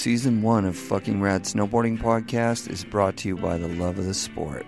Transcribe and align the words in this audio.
Season 0.00 0.40
1 0.40 0.64
of 0.64 0.78
Fucking 0.78 1.20
Rad 1.20 1.42
Snowboarding 1.42 1.98
Podcast 1.98 2.70
is 2.70 2.86
brought 2.86 3.18
to 3.18 3.28
you 3.28 3.36
by 3.36 3.58
the 3.58 3.68
love 3.68 3.98
of 3.98 4.06
the 4.06 4.14
sport. 4.14 4.64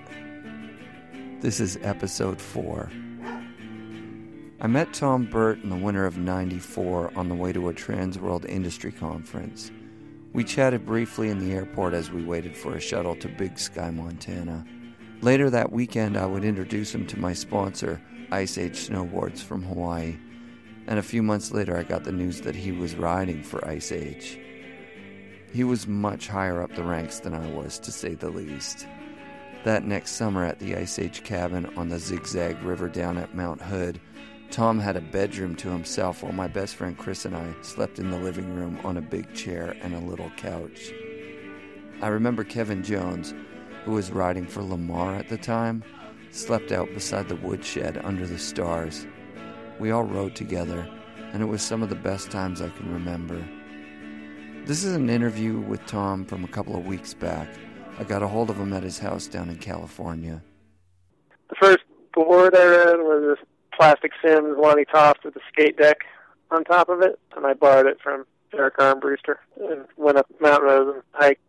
This 1.41 1.59
is 1.59 1.79
episode 1.81 2.39
4. 2.39 2.91
I 4.61 4.67
met 4.67 4.93
Tom 4.93 5.25
Burt 5.25 5.63
in 5.63 5.71
the 5.71 5.77
winter 5.77 6.05
of 6.05 6.19
94 6.19 7.13
on 7.17 7.31
the 7.31 7.35
way 7.35 7.51
to 7.51 7.71
a 7.71 7.73
Transworld 7.73 8.45
Industry 8.45 8.93
Conference. 8.93 9.71
We 10.35 10.45
chatted 10.45 10.85
briefly 10.85 11.31
in 11.31 11.39
the 11.39 11.55
airport 11.55 11.95
as 11.95 12.11
we 12.11 12.23
waited 12.23 12.55
for 12.55 12.77
a 12.77 12.81
shuttle 12.81 13.17
to 13.17 13.29
Big 13.29 13.59
Sky, 13.59 13.91
Montana. 13.91 14.67
Later 15.23 15.49
that 15.49 15.73
weekend, 15.73 16.19
I 16.19 16.27
would 16.27 16.45
introduce 16.45 16.95
him 16.95 17.07
to 17.07 17.19
my 17.19 17.33
sponsor, 17.33 18.03
Ice 18.31 18.59
Age 18.59 18.87
Snowboards 18.87 19.39
from 19.39 19.63
Hawaii. 19.63 20.15
And 20.87 20.99
a 20.99 21.03
few 21.03 21.23
months 21.23 21.53
later, 21.53 21.75
I 21.75 21.85
got 21.85 22.05
the 22.05 22.13
news 22.13 22.43
that 22.43 22.55
he 22.55 22.71
was 22.71 22.97
riding 22.97 23.43
for 23.43 23.67
Ice 23.67 23.93
Age. 23.93 24.39
He 25.53 25.65
was 25.65 25.87
much 25.87 26.29
higher 26.29 26.63
up 26.63 26.75
the 26.75 26.83
ranks 26.83 27.21
than 27.21 27.35
I 27.35 27.51
was, 27.51 27.79
to 27.81 27.93
say 27.93 28.15
the 28.15 28.31
least. 28.31 28.87
That 29.65 29.85
next 29.85 30.13
summer 30.13 30.45
at 30.45 30.59
the 30.59 30.75
Ice 30.77 30.99
Age 30.99 31.23
cabin 31.25 31.67
on 31.77 31.89
the 31.89 31.99
Zigzag 31.99 32.63
River 32.63 32.89
down 32.89 33.19
at 33.19 33.35
Mount 33.35 33.61
Hood, 33.61 34.01
Tom 34.51 34.79
had 34.79 34.97
a 34.97 35.03
bedroom 35.03 35.55
to 35.57 35.71
himself 35.71 36.23
while 36.23 36.33
my 36.33 36.49
best 36.49 36.75
friend 36.77 36.97
Chris 36.97 37.27
and 37.27 37.37
I 37.37 37.55
slept 37.61 37.99
in 37.99 38.11
the 38.11 38.19
living 38.19 38.55
room 38.55 38.79
on 38.83 38.97
a 38.97 39.03
big 39.03 39.33
chair 39.35 39.77
and 39.83 39.95
a 39.95 40.01
little 40.01 40.31
couch. 40.37 40.91
I 42.01 42.09
remember 42.09 42.45
Kevin 42.45 42.83
Jones, 42.83 43.35
who 43.85 43.93
was 43.93 44.11
riding 44.11 44.47
for 44.47 44.63
Lamar 44.63 45.15
at 45.17 45.29
the 45.29 45.39
time, 45.39 45.85
slept 46.31 46.73
out 46.73 46.93
beside 46.95 47.29
the 47.29 47.37
woodshed 47.37 48.01
under 48.05 48.27
the 48.27 48.39
stars. 48.39 49.07
We 49.79 49.91
all 49.91 50.05
rode 50.05 50.35
together, 50.35 50.89
and 51.33 51.43
it 51.43 51.47
was 51.47 51.63
some 51.63 51.83
of 51.83 51.91
the 51.91 51.95
best 51.95 52.31
times 52.31 52.63
I 52.63 52.71
can 52.71 52.93
remember. 52.93 53.43
This 54.65 54.85
is 54.85 54.95
an 54.95 55.11
interview 55.11 55.59
with 55.59 55.85
Tom 55.87 56.25
from 56.25 56.45
a 56.45 56.49
couple 56.49 56.77
of 56.77 56.87
weeks 56.87 57.15
back. 57.15 57.49
I 57.99 58.05
got 58.05 58.23
a 58.23 58.29
hold 58.29 58.49
of 58.49 58.57
him 58.57 58.73
at 58.73 58.85
his 58.85 58.97
house 58.97 59.27
down 59.27 59.51
in 59.51 59.57
California. 59.57 60.41
The 61.49 61.57
first 61.61 61.83
board 62.15 62.55
I 62.55 62.65
rode 62.65 63.01
was 63.01 63.37
this 63.37 63.49
plastic 63.77 64.13
Sims 64.25 64.57
Lonnie 64.57 64.85
Toft 64.85 65.25
with 65.25 65.35
a 65.35 65.41
skate 65.53 65.77
deck 65.77 66.03
on 66.53 66.63
top 66.63 66.89
of 66.89 67.03
it, 67.03 67.19
and 67.37 67.45
I 67.45 67.55
borrowed 67.55 67.87
it 67.87 67.99
from 68.01 68.25
Eric 68.55 68.77
Armbruster 68.79 69.39
and 69.69 69.85
went 69.97 70.19
up 70.19 70.27
Mount 70.41 70.63
Rose 70.63 70.95
and 70.95 71.03
hiked. 71.11 71.41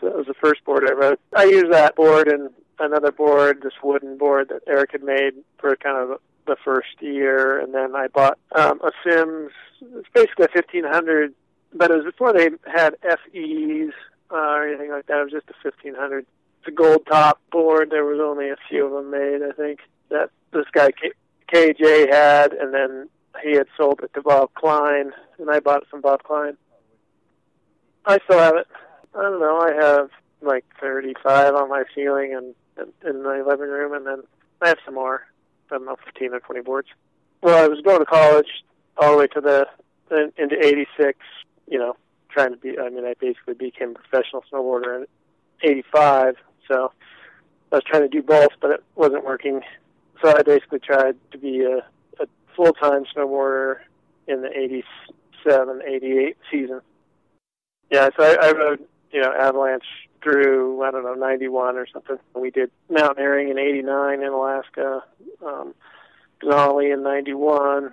So 0.00 0.06
that 0.06 0.16
was 0.16 0.26
the 0.26 0.34
first 0.34 0.64
board 0.64 0.88
I 0.88 0.94
rode. 0.94 1.18
I 1.36 1.44
used 1.44 1.70
that 1.72 1.94
board 1.94 2.26
and 2.26 2.48
another 2.78 3.12
board, 3.12 3.60
this 3.62 3.74
wooden 3.82 4.16
board 4.16 4.48
that 4.48 4.62
Eric 4.66 4.92
had 4.92 5.02
made 5.02 5.34
for 5.58 5.76
kind 5.76 5.98
of 5.98 6.18
the 6.46 6.56
first 6.64 7.00
year, 7.00 7.60
and 7.60 7.74
then 7.74 7.94
I 7.94 8.08
bought 8.08 8.38
um, 8.56 8.80
a 8.80 8.92
Sims. 9.04 9.52
It's 9.82 10.08
basically 10.14 10.46
a 10.46 10.54
1500 10.54 11.34
but 11.74 11.90
it 11.90 11.96
was 11.96 12.04
before 12.04 12.32
they 12.32 12.50
had 12.66 12.96
FEs 13.02 13.92
uh, 14.30 14.36
or 14.36 14.68
anything 14.68 14.90
like 14.90 15.06
that. 15.06 15.18
It 15.18 15.24
was 15.24 15.32
just 15.32 15.50
a 15.50 15.54
1500. 15.62 16.26
It's 16.60 16.68
a 16.68 16.70
gold 16.70 17.06
top 17.06 17.40
board. 17.50 17.90
There 17.90 18.04
was 18.04 18.20
only 18.20 18.50
a 18.50 18.56
few 18.68 18.86
of 18.86 18.92
them 18.92 19.10
made, 19.10 19.42
I 19.42 19.52
think, 19.52 19.80
that 20.10 20.30
this 20.52 20.66
guy 20.72 20.90
K- 20.92 21.12
KJ 21.52 22.12
had, 22.12 22.52
and 22.52 22.72
then 22.72 23.08
he 23.42 23.52
had 23.52 23.66
sold 23.76 24.00
it 24.02 24.12
to 24.14 24.22
Bob 24.22 24.54
Klein, 24.54 25.12
and 25.38 25.50
I 25.50 25.60
bought 25.60 25.82
it 25.82 25.88
from 25.88 26.00
Bob 26.00 26.22
Klein. 26.22 26.56
I 28.04 28.18
still 28.24 28.38
have 28.38 28.56
it. 28.56 28.66
I 29.14 29.22
don't 29.22 29.40
know. 29.40 29.58
I 29.58 29.72
have 29.74 30.10
like 30.40 30.64
35 30.80 31.54
on 31.54 31.68
my 31.68 31.84
ceiling 31.94 32.34
and, 32.34 32.54
and 32.76 32.92
in 33.04 33.22
my 33.22 33.42
living 33.42 33.68
room, 33.68 33.92
and 33.92 34.06
then 34.06 34.22
I 34.60 34.68
have 34.68 34.78
some 34.84 34.94
more. 34.94 35.26
I 35.70 35.76
don't 35.76 35.86
know, 35.86 35.96
15 36.04 36.34
or 36.34 36.40
20 36.40 36.60
boards. 36.62 36.88
Well, 37.42 37.62
I 37.62 37.66
was 37.66 37.80
going 37.80 38.00
to 38.00 38.04
college 38.04 38.64
all 38.98 39.12
the 39.12 39.18
way 39.18 39.26
to 39.28 39.40
the 39.40 39.66
into 40.36 40.62
'86 40.62 41.18
you 41.68 41.78
know, 41.78 41.96
trying 42.30 42.50
to 42.50 42.56
be. 42.56 42.78
I 42.78 42.88
mean, 42.88 43.04
I 43.04 43.14
basically 43.18 43.54
became 43.54 43.90
a 43.90 43.94
professional 43.94 44.44
snowboarder 44.52 45.02
in 45.02 45.06
'85, 45.62 46.36
so 46.68 46.92
I 47.70 47.76
was 47.76 47.84
trying 47.84 48.02
to 48.02 48.08
do 48.08 48.22
both, 48.22 48.50
but 48.60 48.70
it 48.70 48.84
wasn't 48.94 49.24
working. 49.24 49.60
So 50.22 50.36
I 50.36 50.42
basically 50.42 50.78
tried 50.78 51.16
to 51.32 51.38
be 51.38 51.62
a, 51.62 51.78
a 52.22 52.26
full-time 52.54 53.04
snowboarder 53.16 53.78
in 54.28 54.42
the 54.42 54.50
'87, 54.56 55.82
'88 55.86 56.36
season. 56.50 56.80
Yeah, 57.90 58.08
so 58.16 58.24
I, 58.24 58.48
I 58.48 58.52
rode, 58.52 58.84
you 59.10 59.20
know, 59.20 59.32
Avalanche 59.32 59.84
through 60.22 60.82
I 60.82 60.90
don't 60.90 61.04
know 61.04 61.14
'91 61.14 61.76
or 61.76 61.86
something. 61.92 62.18
We 62.34 62.50
did 62.50 62.70
mountaineering 62.88 63.48
in 63.48 63.58
'89 63.58 64.22
in 64.22 64.28
Alaska, 64.28 65.02
um, 65.44 65.74
Denali 66.42 66.92
in 66.92 67.02
'91, 67.02 67.92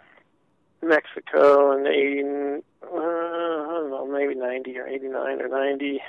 Mexico 0.81 1.77
in 1.77 1.87
'80 1.87 2.63
uh, 2.83 2.87
I 2.87 3.67
don't 3.67 3.89
know, 3.89 4.07
maybe 4.07 4.35
90 4.35 4.77
or 4.77 4.87
89 4.87 5.41
or 5.41 5.47
90. 5.47 6.01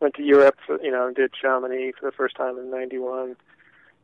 Went 0.00 0.14
to 0.14 0.22
Europe, 0.22 0.56
for, 0.66 0.82
you 0.82 0.90
know, 0.90 1.12
did 1.12 1.32
Chamonix 1.40 1.92
for 1.98 2.10
the 2.10 2.16
first 2.16 2.36
time 2.36 2.58
in 2.58 2.70
91. 2.70 3.36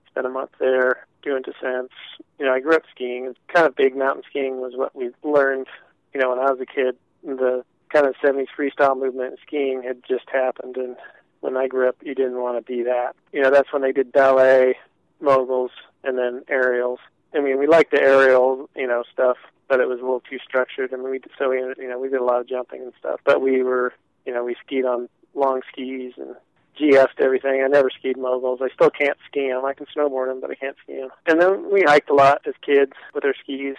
Spent 0.08 0.26
a 0.26 0.30
month 0.30 0.50
there 0.58 1.06
doing 1.22 1.42
descents. 1.42 1.92
You 2.38 2.46
know, 2.46 2.54
I 2.54 2.60
grew 2.60 2.74
up 2.74 2.82
skiing. 2.94 3.34
Kind 3.48 3.66
of 3.66 3.76
big 3.76 3.96
mountain 3.96 4.22
skiing 4.28 4.60
was 4.60 4.72
what 4.76 4.94
we 4.94 5.10
learned, 5.22 5.66
you 6.14 6.20
know, 6.20 6.30
when 6.30 6.38
I 6.38 6.50
was 6.50 6.60
a 6.60 6.66
kid. 6.66 6.96
The 7.22 7.64
kind 7.90 8.06
of 8.06 8.14
70s 8.22 8.46
freestyle 8.56 8.98
movement 8.98 9.32
in 9.32 9.36
skiing 9.46 9.82
had 9.82 10.02
just 10.08 10.28
happened, 10.32 10.76
and 10.76 10.96
when 11.40 11.56
I 11.56 11.66
grew 11.66 11.88
up, 11.88 11.96
you 12.02 12.14
didn't 12.14 12.40
want 12.40 12.56
to 12.56 12.72
be 12.72 12.82
that. 12.84 13.14
You 13.32 13.42
know, 13.42 13.50
that's 13.50 13.72
when 13.72 13.82
they 13.82 13.92
did 13.92 14.12
ballet, 14.12 14.76
moguls, 15.20 15.72
and 16.02 16.16
then 16.16 16.44
aerials. 16.48 17.00
I 17.34 17.40
mean, 17.40 17.58
we 17.58 17.66
liked 17.66 17.92
the 17.92 18.00
aerial, 18.00 18.68
you 18.74 18.86
know, 18.86 19.04
stuff 19.12 19.36
but 19.70 19.78
it 19.78 19.88
was 19.88 20.00
a 20.00 20.02
little 20.02 20.20
too 20.28 20.38
structured. 20.44 20.92
I 20.92 20.96
mean, 20.96 21.10
we 21.10 21.20
so 21.38 21.48
we 21.48 21.58
you 21.58 21.88
know 21.88 21.98
we 21.98 22.08
did 22.10 22.20
a 22.20 22.24
lot 22.24 22.40
of 22.40 22.48
jumping 22.48 22.82
and 22.82 22.92
stuff, 22.98 23.20
but 23.24 23.40
we 23.40 23.62
were 23.62 23.94
you 24.26 24.34
know 24.34 24.44
we 24.44 24.56
skied 24.66 24.84
on 24.84 25.08
long 25.34 25.62
skis 25.72 26.12
and 26.18 26.34
GS'd 26.78 27.20
everything. 27.20 27.62
I 27.64 27.68
never 27.68 27.88
skied 27.88 28.18
moguls. 28.18 28.60
I 28.60 28.68
still 28.74 28.90
can't 28.90 29.16
ski 29.28 29.48
them. 29.48 29.64
I 29.64 29.74
can 29.74 29.86
snowboard 29.96 30.26
them, 30.26 30.40
but 30.40 30.50
I 30.50 30.56
can't 30.56 30.76
ski 30.82 30.96
them. 30.96 31.10
And 31.26 31.40
then 31.40 31.72
we 31.72 31.84
hiked 31.86 32.10
a 32.10 32.14
lot 32.14 32.42
as 32.46 32.54
kids 32.66 32.92
with 33.14 33.24
our 33.24 33.34
skis. 33.42 33.76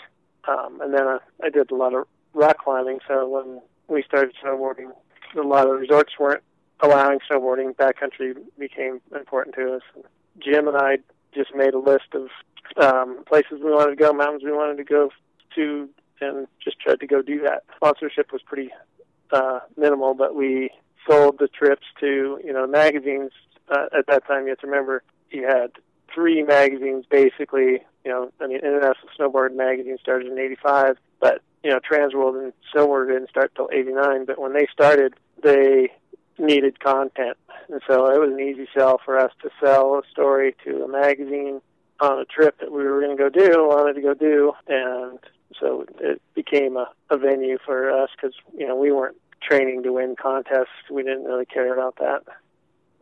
Um, 0.48 0.80
and 0.82 0.94
then 0.94 1.08
uh, 1.08 1.20
I 1.44 1.50
did 1.50 1.72
a 1.72 1.76
lot 1.76 1.94
of 1.94 2.08
rock 2.34 2.64
climbing. 2.64 3.00
So 3.08 3.28
when 3.28 3.62
we 3.88 4.02
started 4.04 4.34
snowboarding, 4.44 4.92
a 5.38 5.42
lot 5.42 5.68
of 5.68 5.80
resorts 5.80 6.14
weren't 6.18 6.44
allowing 6.80 7.20
snowboarding. 7.30 7.76
Backcountry 7.76 8.36
became 8.58 9.02
important 9.14 9.56
to 9.56 9.76
us. 9.76 9.82
Jim 10.40 10.68
and 10.68 10.78
I 10.78 11.00
just 11.34 11.54
made 11.54 11.74
a 11.74 11.80
list 11.80 12.14
of 12.14 12.30
um, 12.78 13.24
places 13.26 13.60
we 13.64 13.72
wanted 13.72 13.92
to 13.92 13.96
go, 13.96 14.14
mountains 14.14 14.44
we 14.44 14.52
wanted 14.52 14.78
to 14.78 14.84
go 14.84 15.10
to 15.56 15.90
and 16.22 16.48
just 16.64 16.80
tried 16.80 17.00
to 17.00 17.08
go 17.08 17.22
do 17.22 17.42
that. 17.42 17.64
Sponsorship 17.76 18.32
was 18.32 18.42
pretty 18.44 18.70
uh, 19.32 19.60
minimal, 19.78 20.14
but 20.14 20.36
we 20.36 20.70
sold 21.08 21.40
the 21.40 21.48
trips 21.48 21.86
to 22.00 22.40
you 22.44 22.54
know 22.54 22.68
magazines. 22.68 23.32
Uh, 23.70 23.86
at 23.98 24.06
that 24.08 24.26
time, 24.28 24.44
you 24.44 24.50
have 24.50 24.60
to 24.60 24.68
remember 24.68 25.04
you 25.30 25.48
had 25.48 25.72
three 26.14 26.44
magazines 26.44 27.06
basically. 27.10 27.84
You 28.04 28.12
know, 28.12 28.32
I 28.42 28.48
mean, 28.48 28.58
International 28.58 29.10
Snowboard 29.18 29.56
magazine 29.56 29.98
started 30.02 30.32
in 30.32 30.38
'85, 30.38 30.98
but 31.20 31.42
you 31.64 31.70
know, 31.70 31.80
Transworld 31.80 32.42
and 32.42 32.54
Snowboard 32.74 33.08
didn't 33.08 33.30
start 33.30 33.54
till 33.56 33.70
'89. 33.72 34.26
But 34.26 34.40
when 34.40 34.54
they 34.54 34.68
started, 34.72 35.14
they 35.44 35.92
needed 36.38 36.80
content, 36.80 37.38
and 37.70 37.82
so 37.88 38.12
it 38.12 38.20
was 38.20 38.32
an 38.32 38.40
easy 38.40 38.68
sell 38.76 39.00
for 39.04 39.18
us 39.18 39.32
to 39.44 39.50
sell 39.64 39.96
a 39.96 40.02
story 40.12 40.56
to 40.66 40.84
a 40.84 40.88
magazine 40.88 41.62
on 42.02 42.20
a 42.20 42.26
trip 42.26 42.60
that 42.60 42.72
we 42.72 42.84
were 42.84 43.00
going 43.00 43.16
to 43.16 43.24
go 43.24 43.30
do, 43.30 43.68
wanted 43.68 43.94
to 43.94 44.02
go 44.02 44.14
do, 44.14 44.54
and 44.68 45.20
so 45.60 45.86
it 46.00 46.22
became 46.34 46.78
a, 46.78 46.90
a 47.10 47.18
venue 47.18 47.58
for 47.64 47.92
us 47.92 48.10
because 48.16 48.34
you 48.58 48.68
know 48.68 48.76
we 48.76 48.92
weren't 48.92 49.18
training 49.42 49.84
to 49.84 49.94
win 49.94 50.16
contests. 50.22 50.90
We 50.90 51.04
didn't 51.04 51.26
really 51.26 51.46
care 51.46 51.74
about 51.74 51.98
that. 51.98 52.24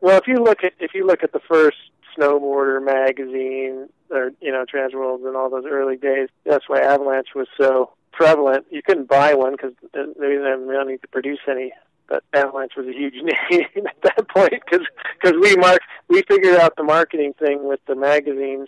Well, 0.02 0.18
if 0.18 0.28
you 0.28 0.36
look 0.36 0.64
at 0.64 0.74
if 0.80 0.94
you 0.94 1.06
look 1.06 1.24
at 1.24 1.32
the 1.32 1.40
first 1.40 1.78
snowboarder 2.18 2.84
magazine 2.84 3.90
or 4.10 4.32
you 4.42 4.52
know 4.52 4.66
Transworld 4.66 5.26
and 5.26 5.36
all 5.36 5.50
those 5.50 5.66
early 5.70 5.98
days, 5.98 6.30
that's 6.46 6.68
why 6.68 6.81
Avalanche 6.81 7.30
was 7.36 7.48
so 7.60 7.92
prevalent. 8.12 8.66
You 8.70 8.81
couldn't 8.81 9.08
buy 9.08 9.34
one 9.34 9.54
because 9.54 9.74
they 9.94 10.28
didn't 10.28 10.46
have 10.46 10.62
money 10.62 10.98
to 10.98 11.08
produce 11.08 11.40
any. 11.48 11.72
But 12.07 12.24
Avalanche 12.34 12.74
was 12.75 12.88
a 12.88 12.92
huge 12.92 13.13
name 13.24 13.86
at 13.88 14.01
that 14.01 14.28
point 14.30 14.51
because 14.66 14.86
because 15.22 15.38
we 15.40 15.56
mark 15.56 15.81
we 16.07 16.24
figured 16.24 16.60
out 16.60 16.75
the 16.75 16.84
marketing 16.84 17.34
thing 17.38 17.68
with 17.68 17.80
the 17.88 17.96
magazines 17.96 18.68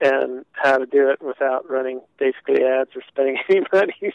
and 0.00 0.44
how 0.52 0.78
to 0.78 0.86
do 0.86 1.10
it 1.10 1.22
without 1.22 1.68
running 1.68 2.00
basically 2.18 2.64
ads 2.64 2.90
or 2.94 3.02
spending 3.08 3.38
any 3.48 3.62
money. 3.72 4.12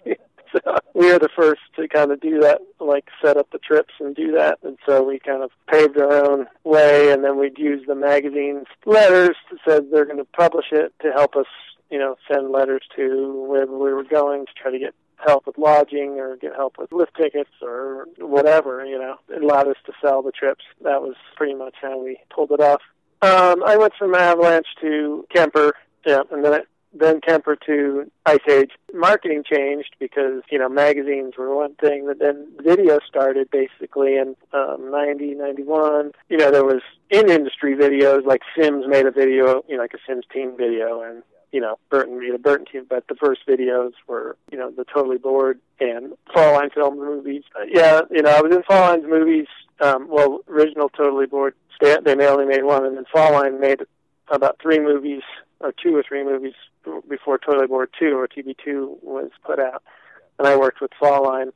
so 0.51 0.77
we 0.93 1.11
were 1.11 1.19
the 1.19 1.29
first 1.35 1.61
to 1.75 1.87
kind 1.87 2.11
of 2.11 2.19
do 2.19 2.39
that, 2.39 2.61
like 2.79 3.07
set 3.23 3.37
up 3.37 3.49
the 3.51 3.57
trips 3.57 3.93
and 3.99 4.15
do 4.15 4.31
that. 4.33 4.59
And 4.63 4.77
so 4.85 5.03
we 5.03 5.19
kind 5.19 5.43
of 5.43 5.51
paved 5.71 5.97
our 5.97 6.13
own 6.13 6.47
way, 6.63 7.11
and 7.11 7.23
then 7.23 7.39
we'd 7.39 7.57
use 7.57 7.85
the 7.87 7.95
magazine's 7.95 8.67
letters 8.85 9.35
that 9.49 9.59
said 9.67 9.91
they're 9.91 10.05
going 10.05 10.17
to 10.17 10.25
publish 10.25 10.67
it 10.71 10.93
to 11.01 11.11
help 11.11 11.35
us, 11.35 11.47
you 11.89 11.97
know, 11.97 12.15
send 12.31 12.51
letters 12.51 12.83
to 12.95 13.45
wherever 13.47 13.77
we 13.77 13.93
were 13.93 14.03
going 14.03 14.45
to 14.45 14.53
try 14.53 14.71
to 14.71 14.79
get 14.79 14.93
help 15.25 15.45
with 15.45 15.57
lodging 15.57 16.19
or 16.19 16.35
get 16.37 16.55
help 16.55 16.77
with 16.79 16.91
lift 16.91 17.15
tickets 17.15 17.51
or 17.61 18.07
whatever, 18.17 18.85
you 18.85 18.97
know. 18.97 19.15
It 19.29 19.43
allowed 19.43 19.67
us 19.67 19.77
to 19.85 19.93
sell 20.01 20.21
the 20.21 20.31
trips. 20.31 20.63
That 20.83 21.01
was 21.01 21.15
pretty 21.35 21.53
much 21.53 21.75
how 21.81 22.01
we 22.03 22.17
pulled 22.33 22.51
it 22.51 22.59
off. 22.59 22.81
Um, 23.21 23.63
I 23.63 23.77
went 23.77 23.93
from 23.97 24.15
Avalanche 24.15 24.67
to 24.81 25.25
Kemper, 25.33 25.73
yeah, 26.05 26.21
and 26.31 26.43
then 26.43 26.53
I, 26.53 26.59
then 26.93 27.21
Kemper 27.21 27.55
to 27.67 28.11
Ice 28.25 28.39
Age. 28.49 28.71
Marketing 28.93 29.43
changed 29.49 29.95
because, 29.99 30.41
you 30.49 30.57
know, 30.57 30.67
magazines 30.67 31.33
were 31.37 31.55
one 31.55 31.75
thing, 31.75 32.05
but 32.05 32.19
then 32.19 32.47
video 32.63 32.99
started 33.07 33.49
basically 33.51 34.15
in 34.15 34.35
um, 34.53 34.89
90, 34.91 35.35
91. 35.35 36.11
You 36.29 36.37
know, 36.37 36.51
there 36.51 36.65
was 36.65 36.81
in-industry 37.09 37.75
videos, 37.75 38.25
like 38.25 38.41
Sims 38.57 38.85
made 38.87 39.05
a 39.05 39.11
video, 39.11 39.63
you 39.69 39.77
know, 39.77 39.83
like 39.83 39.93
a 39.93 39.99
Sims 40.07 40.25
team 40.33 40.55
video, 40.57 41.01
and 41.01 41.23
you 41.51 41.59
know, 41.59 41.77
Burton 41.89 42.19
made 42.19 42.33
a 42.33 42.39
Burton 42.39 42.65
team, 42.65 42.85
but 42.89 43.07
the 43.07 43.15
first 43.15 43.41
videos 43.47 43.91
were, 44.07 44.37
you 44.51 44.57
know, 44.57 44.71
the 44.71 44.85
Totally 44.85 45.17
Bored 45.17 45.59
and 45.79 46.13
Fall 46.33 46.53
Line 46.53 46.69
Film 46.69 46.97
movies. 46.97 47.43
Uh, 47.55 47.65
yeah, 47.67 48.01
you 48.09 48.21
know, 48.21 48.29
I 48.29 48.41
was 48.41 48.55
in 48.55 48.63
Fall 48.63 48.89
Line's 48.89 49.05
movies, 49.07 49.47
um, 49.81 50.07
well, 50.09 50.39
original 50.47 50.89
Totally 50.89 51.25
Bored, 51.25 51.55
they, 51.81 51.95
only 52.27 52.45
made 52.45 52.63
one, 52.63 52.85
and 52.85 52.95
then 52.95 53.05
Fall 53.11 53.33
Line 53.33 53.59
made 53.59 53.81
about 54.29 54.59
three 54.61 54.79
movies, 54.79 55.23
or 55.59 55.73
two 55.83 55.95
or 55.95 56.03
three 56.07 56.23
movies 56.23 56.53
before 57.09 57.37
Totally 57.37 57.67
Bored 57.67 57.89
2 57.99 58.17
or 58.17 58.27
TB2 58.27 59.03
was 59.03 59.29
put 59.45 59.59
out. 59.59 59.83
And 60.39 60.47
I 60.47 60.55
worked 60.55 60.81
with 60.81 60.91
Fall 60.99 61.23
Line. 61.23 61.51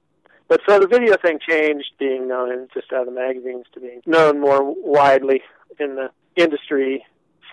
But 0.48 0.62
so 0.68 0.80
the 0.80 0.88
video 0.88 1.16
thing 1.18 1.40
changed, 1.48 1.92
being 1.98 2.28
known 2.28 2.68
just 2.74 2.94
out 2.94 3.08
of 3.08 3.14
the 3.14 3.20
magazines 3.20 3.66
to 3.74 3.80
being 3.80 4.02
known 4.06 4.40
more 4.40 4.60
widely 4.64 5.42
in 5.80 5.96
the 5.96 6.12
industry 6.36 7.04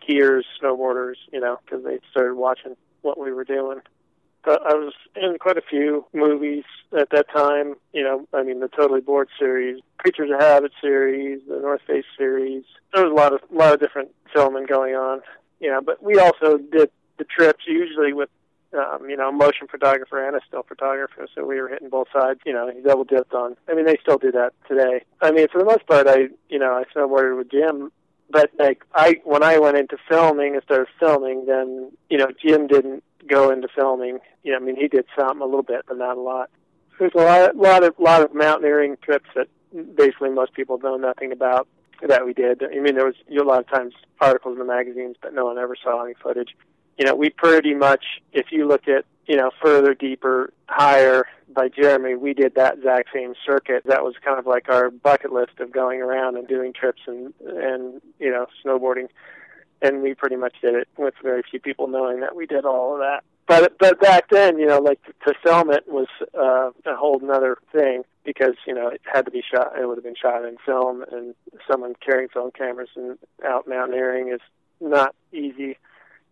skiers, 0.01 0.43
snowboarders, 0.61 1.15
you 1.33 1.41
know, 1.41 1.59
because 1.65 1.85
they 1.85 2.01
started 2.11 2.35
watching 2.35 2.77
what 3.01 3.19
we 3.19 3.33
were 3.33 3.45
doing. 3.45 3.81
But 4.45 4.61
I 4.67 4.75
was 4.75 4.93
in 5.15 5.37
quite 5.39 5.57
a 5.57 5.63
few 5.63 6.05
movies 6.13 6.65
at 6.99 7.11
that 7.11 7.27
time. 7.31 7.75
You 7.93 8.03
know, 8.03 8.27
I 8.33 8.43
mean, 8.43 8.61
the 8.61 8.69
Totally 8.69 9.01
Bored 9.01 9.29
series, 9.39 9.81
Creatures 9.99 10.31
of 10.33 10.41
Habit 10.41 10.73
series, 10.81 11.41
the 11.49 11.61
North 11.61 11.83
Face 11.87 12.05
series. 12.17 12.65
There 12.93 13.05
was 13.05 13.13
a 13.13 13.15
lot 13.15 13.33
of 13.33 13.41
a 13.51 13.55
lot 13.57 13.75
of 13.75 13.81
different 13.81 14.11
filming 14.33 14.67
going 14.67 14.95
on. 14.95 15.21
You 15.61 15.71
know, 15.71 15.81
but 15.81 16.03
we 16.03 16.19
also 16.19 16.59
did 16.59 16.91
the 17.19 17.25
trips 17.25 17.65
usually 17.67 18.13
with 18.13 18.29
um, 18.75 19.09
you 19.09 19.17
know, 19.17 19.31
motion 19.31 19.69
photographer 19.69 20.27
and 20.27 20.35
a 20.35 20.41
still 20.49 20.63
photographer, 20.63 21.27
so 21.35 21.45
we 21.45 21.61
were 21.61 21.69
hitting 21.69 21.91
both 21.91 22.09
sides. 22.13 22.41
You 22.47 22.55
know, 22.55 22.71
he 22.75 22.81
double 22.81 23.05
dipped 23.05 23.35
on. 23.35 23.55
I 23.69 23.75
mean, 23.75 23.85
they 23.85 23.99
still 24.01 24.17
do 24.17 24.33
that 24.33 24.55
today. 24.67 25.05
I 25.21 25.31
mean, 25.31 25.47
for 25.53 25.59
the 25.59 25.67
most 25.67 25.87
part, 25.87 26.09
I, 26.09 26.29
you 26.49 26.59
know, 26.59 26.73
I 26.73 26.85
snowboarded 26.97 27.37
with 27.37 27.51
Jim 27.51 27.93
but 28.33 28.51
like 28.59 28.83
I 28.95 29.21
when 29.25 29.43
I 29.43 29.59
went 29.59 29.77
into 29.77 29.97
filming 30.09 30.55
and 30.55 30.63
started 30.65 30.89
filming, 30.99 31.45
then 31.47 31.93
you 32.09 32.17
know 32.17 32.29
Jim 32.45 32.67
didn't 32.67 33.05
go 33.27 33.51
into 33.51 33.69
filming. 33.75 34.19
Know, 34.45 34.57
I 34.57 34.59
mean 34.59 34.77
he 34.77 34.89
did 34.89 35.07
some 35.19 35.41
a 35.41 35.45
little 35.45 35.63
bit, 35.63 35.83
but 35.87 35.99
not 35.99 36.17
a 36.17 36.21
lot. 36.21 36.51
There's 36.99 37.13
a 37.15 37.23
lot, 37.23 37.57
lot 37.57 37.85
of 37.85 37.95
lot 37.99 38.23
of 38.23 38.35
mountaineering 38.35 38.97
trips 39.03 39.29
that 39.35 39.49
basically 39.97 40.31
most 40.31 40.53
people 40.53 40.79
know 40.79 40.97
nothing 40.97 41.33
about 41.33 41.67
that 42.07 42.27
we 42.27 42.33
did. 42.33 42.63
I 42.63 42.79
mean, 42.81 42.95
there 42.95 43.07
was 43.07 43.15
a 43.31 43.43
lot 43.43 43.61
of 43.61 43.69
times 43.69 43.95
articles 44.21 44.55
in 44.55 44.59
the 44.59 44.65
magazines, 44.65 45.17
but 45.21 45.35
no 45.35 45.47
one 45.47 45.59
ever 45.59 45.77
saw 45.83 46.05
any 46.05 46.15
footage. 46.15 46.57
You 46.99 47.07
know, 47.07 47.15
we 47.15 47.31
pretty 47.31 47.75
much, 47.75 48.05
if 48.33 48.47
you 48.51 48.67
look 48.67 48.89
at 48.89 49.05
you 49.27 49.37
know 49.37 49.51
further, 49.63 49.95
deeper, 49.95 50.53
higher, 50.69 51.27
by 51.55 51.69
Jeremy, 51.69 52.15
we 52.15 52.35
did 52.35 52.55
that 52.55 52.79
exact 52.79 53.11
same 53.15 53.35
circuit. 53.47 53.85
That 53.87 54.03
was 54.03 54.15
kind 54.25 54.39
of 54.39 54.47
like 54.47 54.69
our 54.69 54.91
bucket 54.91 55.33
list 55.33 55.61
of 55.61 55.73
going 55.73 56.01
around 56.01 56.37
and 56.37 56.47
doing 56.49 56.73
trips 56.73 57.03
and 57.07 57.33
and 57.41 58.01
you 58.19 58.31
know 58.31 58.47
snowboarding, 58.65 59.09
and 59.83 60.03
we 60.03 60.15
pretty 60.15 60.37
much 60.37 60.55
did 60.63 60.75
it 60.75 60.89
with 60.97 61.15
very 61.23 61.43
few 61.49 61.61
people 61.61 61.89
knowing 61.89 62.21
that 62.21 62.37
we 62.37 62.47
did 62.47 62.65
all 62.65 62.95
of 62.95 63.01
that. 63.01 63.25
But 63.47 63.79
but 63.79 64.01
back 64.01 64.31
then, 64.31 64.59
you 64.59 64.67
know, 64.67 64.79
like 64.79 65.01
to 65.27 65.35
film 65.45 65.71
it 65.71 65.85
was 65.89 66.07
uh, 66.35 66.71
a 66.91 66.97
whole 66.97 67.21
another 67.21 67.59
thing 67.73 68.05
because 68.25 68.55
you 68.67 68.75
know 68.75 68.89
it 68.89 69.01
had 69.13 69.25
to 69.25 69.31
be 69.31 69.43
shot. 69.43 69.73
It 69.79 69.87
would 69.87 69.99
have 69.99 70.05
been 70.05 70.15
shot 70.15 70.45
in 70.45 70.57
film, 70.65 71.05
and 71.11 71.35
someone 71.71 71.95
carrying 72.05 72.29
film 72.29 72.51
cameras 72.57 72.91
and 72.97 73.19
out 73.45 73.67
mountaineering 73.67 74.29
is 74.29 74.41
not 74.81 75.15
easy 75.33 75.77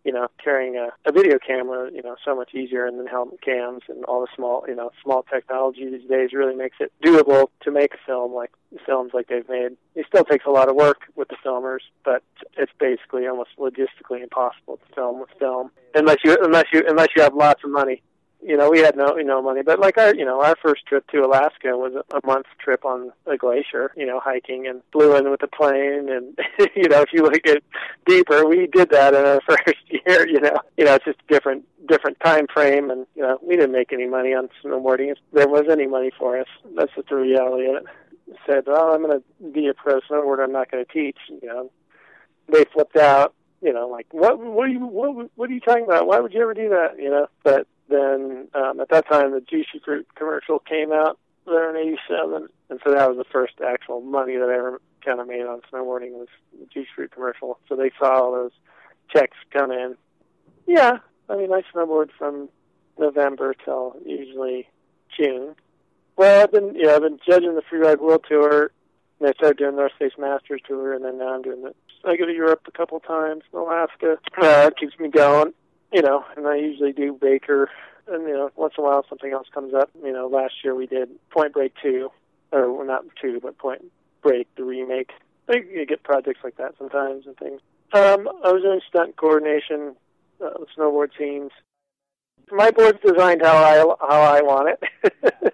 you 0.03 0.11
know, 0.11 0.27
carrying 0.43 0.75
a, 0.75 0.89
a 1.05 1.11
video 1.11 1.37
camera, 1.37 1.91
you 1.93 2.01
know, 2.01 2.15
so 2.25 2.35
much 2.35 2.53
easier 2.53 2.85
and 2.85 2.99
then 2.99 3.07
helmet 3.07 3.41
cams 3.41 3.83
and 3.87 4.03
all 4.05 4.21
the 4.21 4.27
small, 4.35 4.63
you 4.67 4.75
know, 4.75 4.91
small 5.03 5.23
technology 5.23 5.89
these 5.89 6.09
days 6.09 6.33
really 6.33 6.55
makes 6.55 6.77
it 6.79 6.91
doable 7.03 7.47
to 7.61 7.71
make 7.71 7.93
a 7.93 7.97
film 8.05 8.33
like 8.33 8.51
films 8.85 9.11
like 9.13 9.27
they've 9.27 9.47
made. 9.47 9.77
It 9.95 10.05
still 10.07 10.23
takes 10.23 10.45
a 10.45 10.51
lot 10.51 10.69
of 10.69 10.75
work 10.75 11.01
with 11.15 11.27
the 11.27 11.37
filmers, 11.45 11.81
but 12.03 12.23
it's 12.57 12.71
basically 12.79 13.27
almost 13.27 13.51
logistically 13.59 14.23
impossible 14.23 14.77
to 14.77 14.95
film 14.95 15.19
with 15.19 15.29
film 15.37 15.71
unless 15.93 16.17
you 16.23 16.37
unless 16.41 16.65
you 16.71 16.83
unless 16.87 17.09
you 17.15 17.21
have 17.21 17.33
lots 17.33 17.63
of 17.63 17.69
money 17.69 18.01
you 18.43 18.57
know, 18.57 18.69
we 18.69 18.79
had 18.79 18.95
no 18.95 19.17
you 19.17 19.23
know 19.23 19.41
money, 19.41 19.61
but 19.61 19.79
like 19.79 19.97
our 19.97 20.15
you 20.15 20.25
know 20.25 20.41
our 20.41 20.55
first 20.61 20.85
trip 20.85 21.07
to 21.11 21.23
Alaska 21.23 21.77
was 21.77 21.93
a 22.11 22.25
month 22.25 22.47
trip 22.59 22.83
on 22.85 23.11
a 23.27 23.37
glacier, 23.37 23.91
you 23.95 24.05
know, 24.05 24.19
hiking 24.19 24.67
and 24.67 24.81
flew 24.91 25.15
in 25.15 25.29
with 25.29 25.43
a 25.43 25.47
plane, 25.47 26.09
and 26.09 26.37
you 26.75 26.89
know 26.89 27.01
if 27.01 27.09
you 27.13 27.23
look 27.23 27.45
at 27.47 27.63
deeper, 28.05 28.45
we 28.47 28.67
did 28.67 28.89
that 28.89 29.13
in 29.13 29.25
our 29.25 29.41
first 29.47 29.77
year. 29.87 30.27
You 30.27 30.41
know, 30.41 30.57
you 30.77 30.85
know 30.85 30.95
it's 30.95 31.05
just 31.05 31.19
different 31.27 31.65
different 31.87 32.19
time 32.23 32.47
frame, 32.51 32.89
and 32.89 33.05
you 33.15 33.21
know 33.21 33.37
we 33.41 33.55
didn't 33.55 33.73
make 33.73 33.93
any 33.93 34.07
money 34.07 34.33
on 34.33 34.49
snowboarding. 34.63 35.11
If 35.11 35.17
there 35.33 35.47
was 35.47 35.65
any 35.69 35.87
money 35.87 36.11
for 36.17 36.39
us. 36.39 36.47
That's 36.75 36.93
just 36.95 37.09
the 37.09 37.15
reality 37.15 37.67
of 37.69 37.77
it. 37.77 37.85
Said, 38.47 38.63
well, 38.65 38.93
I'm 38.93 39.03
going 39.05 39.19
to 39.19 39.51
be 39.51 39.67
a 39.67 39.73
pro 39.73 39.99
snowboarder. 40.01 40.45
I'm 40.45 40.53
not 40.53 40.71
going 40.71 40.85
to 40.85 40.91
teach. 40.91 41.17
You 41.27 41.47
know, 41.47 41.71
they 42.51 42.63
flipped 42.73 42.95
out 42.95 43.33
you 43.61 43.71
know, 43.71 43.87
like 43.87 44.07
what 44.11 44.39
what 44.39 44.67
are 44.67 44.71
you 44.71 44.79
what 44.79 45.29
what 45.35 45.49
are 45.49 45.53
you 45.53 45.59
talking 45.59 45.83
about? 45.83 46.07
Why 46.07 46.19
would 46.19 46.33
you 46.33 46.41
ever 46.41 46.55
do 46.55 46.69
that? 46.69 46.95
You 46.97 47.11
know, 47.11 47.27
but 47.43 47.67
then 47.89 48.47
um, 48.53 48.79
at 48.79 48.89
that 48.89 49.07
time 49.07 49.31
the 49.31 49.41
Juicy 49.41 49.81
Fruit 49.83 50.07
commercial 50.15 50.59
came 50.59 50.91
out 50.91 51.17
there 51.45 51.69
in 51.75 51.89
'87, 52.09 52.47
and 52.69 52.79
so 52.83 52.93
that 52.93 53.09
was 53.09 53.17
the 53.17 53.31
first 53.31 53.53
actual 53.65 54.01
money 54.01 54.37
that 54.37 54.49
I 54.49 54.55
ever 54.55 54.81
kind 55.03 55.19
of 55.19 55.27
made 55.27 55.45
on 55.45 55.61
snowboarding 55.71 56.11
was 56.11 56.27
the 56.57 56.65
Juicy 56.73 56.89
Fruit 56.95 57.11
commercial. 57.11 57.59
So 57.67 57.75
they 57.75 57.91
saw 57.99 58.21
all 58.21 58.31
those 58.31 58.51
checks 59.09 59.37
come 59.51 59.71
in. 59.71 59.95
Yeah, 60.67 60.99
I 61.29 61.35
mean 61.35 61.51
I 61.51 61.63
snowboard 61.73 62.09
from 62.17 62.49
November 62.97 63.53
till 63.65 63.95
usually 64.05 64.67
June. 65.17 65.55
Well, 66.15 66.43
I've 66.43 66.51
been 66.51 66.75
yeah 66.75 66.95
I've 66.95 67.01
been 67.01 67.19
judging 67.27 67.55
the 67.55 67.61
Freeride 67.61 67.99
World 67.99 68.25
Tour. 68.27 68.71
And 69.19 69.29
I 69.29 69.33
started 69.33 69.59
doing 69.59 69.75
North 69.75 69.91
Face 69.99 70.13
Masters 70.17 70.61
Tour, 70.67 70.93
and 70.93 71.05
then 71.05 71.19
now 71.19 71.35
I'm 71.35 71.43
doing 71.43 71.61
the. 71.61 71.75
I 72.03 72.17
go 72.17 72.25
to 72.25 72.33
Europe 72.33 72.61
a 72.67 72.71
couple 72.71 72.99
times, 72.99 73.43
Alaska. 73.53 74.17
Uh, 74.41 74.71
it 74.71 74.77
keeps 74.77 74.97
me 74.97 75.09
going 75.09 75.53
you 75.91 76.01
know, 76.01 76.23
and 76.35 76.47
I 76.47 76.55
usually 76.55 76.93
do 76.93 77.17
Baker, 77.19 77.69
and 78.07 78.27
you 78.27 78.33
know, 78.33 78.51
once 78.55 78.73
in 78.77 78.83
a 78.83 78.87
while 78.87 79.05
something 79.07 79.31
else 79.31 79.47
comes 79.53 79.73
up. 79.73 79.89
You 80.03 80.13
know, 80.13 80.27
last 80.27 80.53
year 80.63 80.75
we 80.75 80.87
did 80.87 81.09
Point 81.29 81.53
Break 81.53 81.73
two, 81.81 82.09
or 82.51 82.71
well, 82.71 82.85
not 82.85 83.05
two, 83.21 83.39
but 83.41 83.57
Point 83.57 83.83
Break 84.21 84.47
the 84.55 84.63
remake. 84.63 85.11
I 85.49 85.57
you 85.57 85.85
get 85.85 86.03
projects 86.03 86.39
like 86.43 86.57
that 86.57 86.75
sometimes 86.77 87.25
and 87.25 87.35
things. 87.37 87.61
Um, 87.93 88.27
I 88.43 88.51
was 88.51 88.61
doing 88.61 88.79
stunt 88.87 89.17
coordination, 89.17 89.95
uh, 90.43 90.51
snowboard 90.77 91.09
scenes. 91.17 91.51
My 92.51 92.71
board's 92.71 92.99
designed 93.05 93.41
how 93.43 93.55
I 93.55 93.77
how 94.07 94.21
I 94.21 94.41
want 94.41 94.69
it. 94.69 95.53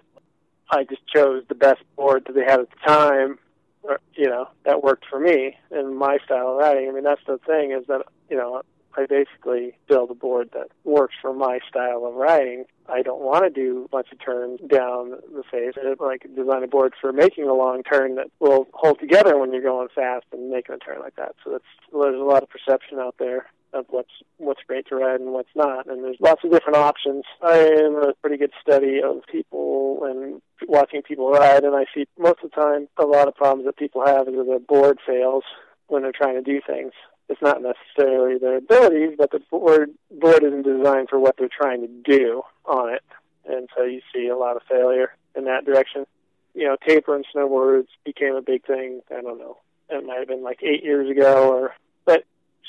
I 0.70 0.84
just 0.84 1.06
chose 1.06 1.44
the 1.48 1.54
best 1.54 1.82
board 1.96 2.24
that 2.26 2.34
they 2.34 2.44
had 2.44 2.60
at 2.60 2.68
the 2.70 2.86
time, 2.86 3.38
or, 3.82 4.00
you 4.14 4.28
know, 4.28 4.48
that 4.64 4.82
worked 4.82 5.06
for 5.08 5.18
me 5.18 5.56
and 5.70 5.96
my 5.96 6.18
style 6.24 6.50
of 6.50 6.58
riding. 6.58 6.88
I 6.88 6.92
mean, 6.92 7.04
that's 7.04 7.24
the 7.26 7.38
thing 7.38 7.72
is 7.72 7.86
that 7.86 8.02
you 8.28 8.36
know 8.36 8.62
I 8.98 9.06
basically 9.06 9.78
build 9.86 10.10
a 10.10 10.14
board 10.14 10.50
that 10.54 10.68
works 10.82 11.14
for 11.22 11.32
my 11.32 11.60
style 11.68 12.04
of 12.04 12.14
riding. 12.14 12.64
I 12.88 13.02
don't 13.02 13.22
want 13.22 13.44
to 13.44 13.50
do 13.50 13.88
bunch 13.92 14.08
of 14.10 14.18
turns 14.18 14.58
down 14.68 15.10
the 15.32 15.44
face. 15.48 15.74
I 15.76 15.94
like 16.02 16.26
design 16.34 16.64
a 16.64 16.66
board 16.66 16.94
for 17.00 17.12
making 17.12 17.44
a 17.44 17.54
long 17.54 17.84
turn 17.84 18.16
that 18.16 18.26
will 18.40 18.66
hold 18.72 18.98
together 18.98 19.38
when 19.38 19.52
you're 19.52 19.62
going 19.62 19.86
fast 19.94 20.26
and 20.32 20.50
making 20.50 20.74
a 20.74 20.78
turn 20.78 20.98
like 20.98 21.14
that. 21.14 21.36
So 21.44 21.52
that's 21.52 21.64
there's 21.92 22.20
a 22.20 22.24
lot 22.24 22.42
of 22.42 22.48
perception 22.48 22.98
out 22.98 23.14
there 23.20 23.46
of 23.72 23.86
what's 23.90 24.10
what's 24.38 24.62
great 24.66 24.88
to 24.88 24.96
ride 24.96 25.20
and 25.20 25.32
what's 25.32 25.54
not. 25.54 25.86
And 25.86 26.02
there's 26.02 26.16
lots 26.18 26.42
of 26.42 26.50
different 26.50 26.78
options. 26.78 27.22
I 27.40 27.56
am 27.56 28.02
a 28.02 28.14
pretty 28.20 28.36
good 28.36 28.52
study 28.60 29.00
of 29.00 29.22
people 29.30 30.00
and 30.10 30.42
watching 30.66 31.02
people 31.02 31.30
ride, 31.30 31.62
and 31.62 31.76
I 31.76 31.84
see 31.94 32.06
most 32.18 32.42
of 32.42 32.50
the 32.50 32.60
time 32.60 32.88
a 32.96 33.06
lot 33.06 33.28
of 33.28 33.36
problems 33.36 33.66
that 33.66 33.76
people 33.76 34.04
have 34.04 34.26
is 34.26 34.34
that 34.34 34.46
the 34.46 34.64
board 34.66 34.98
fails 35.06 35.44
when 35.86 36.02
they're 36.02 36.10
trying 36.10 36.34
to 36.34 36.42
do 36.42 36.60
things 36.66 36.92
it's 37.28 37.42
not 37.42 37.62
necessarily 37.62 38.38
their 38.38 38.56
abilities, 38.56 39.14
but 39.18 39.30
the 39.30 39.40
board 39.50 39.90
board 40.10 40.42
isn't 40.42 40.62
designed 40.62 41.08
for 41.08 41.18
what 41.18 41.36
they're 41.36 41.48
trying 41.48 41.82
to 41.82 41.88
do 42.04 42.42
on 42.64 42.92
it, 42.92 43.02
and 43.46 43.68
so 43.76 43.84
you 43.84 44.00
see 44.14 44.28
a 44.28 44.36
lot 44.36 44.56
of 44.56 44.62
failure 44.68 45.14
in 45.36 45.44
that 45.44 45.64
direction. 45.64 46.06
You 46.54 46.64
know, 46.64 46.76
taper 46.86 47.14
and 47.14 47.26
snowboards 47.34 47.88
became 48.04 48.34
a 48.34 48.42
big 48.42 48.66
thing. 48.66 49.02
I 49.10 49.20
don't 49.20 49.38
know, 49.38 49.58
it 49.90 50.04
might 50.06 50.20
have 50.20 50.28
been 50.28 50.42
like 50.42 50.60
eight 50.62 50.82
years 50.82 51.10
ago, 51.10 51.52
or 51.52 51.74
but 52.06 52.24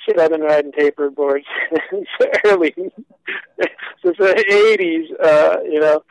shit, 0.06 0.20
I've 0.20 0.32
been 0.32 0.42
riding 0.42 0.74
tapered 0.74 1.16
boards 1.16 1.46
since 1.89 2.08
early 2.46 2.74
since 2.78 4.18
the 4.18 4.78
'80s. 4.78 5.25
Uh, 5.25 5.62
you 5.63 5.80
know, 5.80 6.04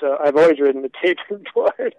so 0.00 0.18
I've 0.22 0.36
always 0.36 0.58
ridden 0.58 0.82
the 0.82 0.90
tapered 1.00 1.46
board. 1.54 1.94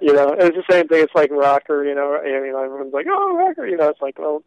you 0.00 0.12
know, 0.12 0.34
it's 0.38 0.56
the 0.56 0.64
same 0.70 0.86
thing. 0.86 1.02
It's 1.02 1.14
like 1.14 1.32
rocker. 1.32 1.84
You 1.84 1.96
know, 1.96 2.16
I 2.16 2.40
mean, 2.40 2.54
everyone's 2.54 2.94
like, 2.94 3.06
"Oh, 3.10 3.36
rocker." 3.36 3.66
You 3.66 3.76
know, 3.76 3.88
it's 3.88 4.00
like, 4.00 4.18
well, 4.20 4.44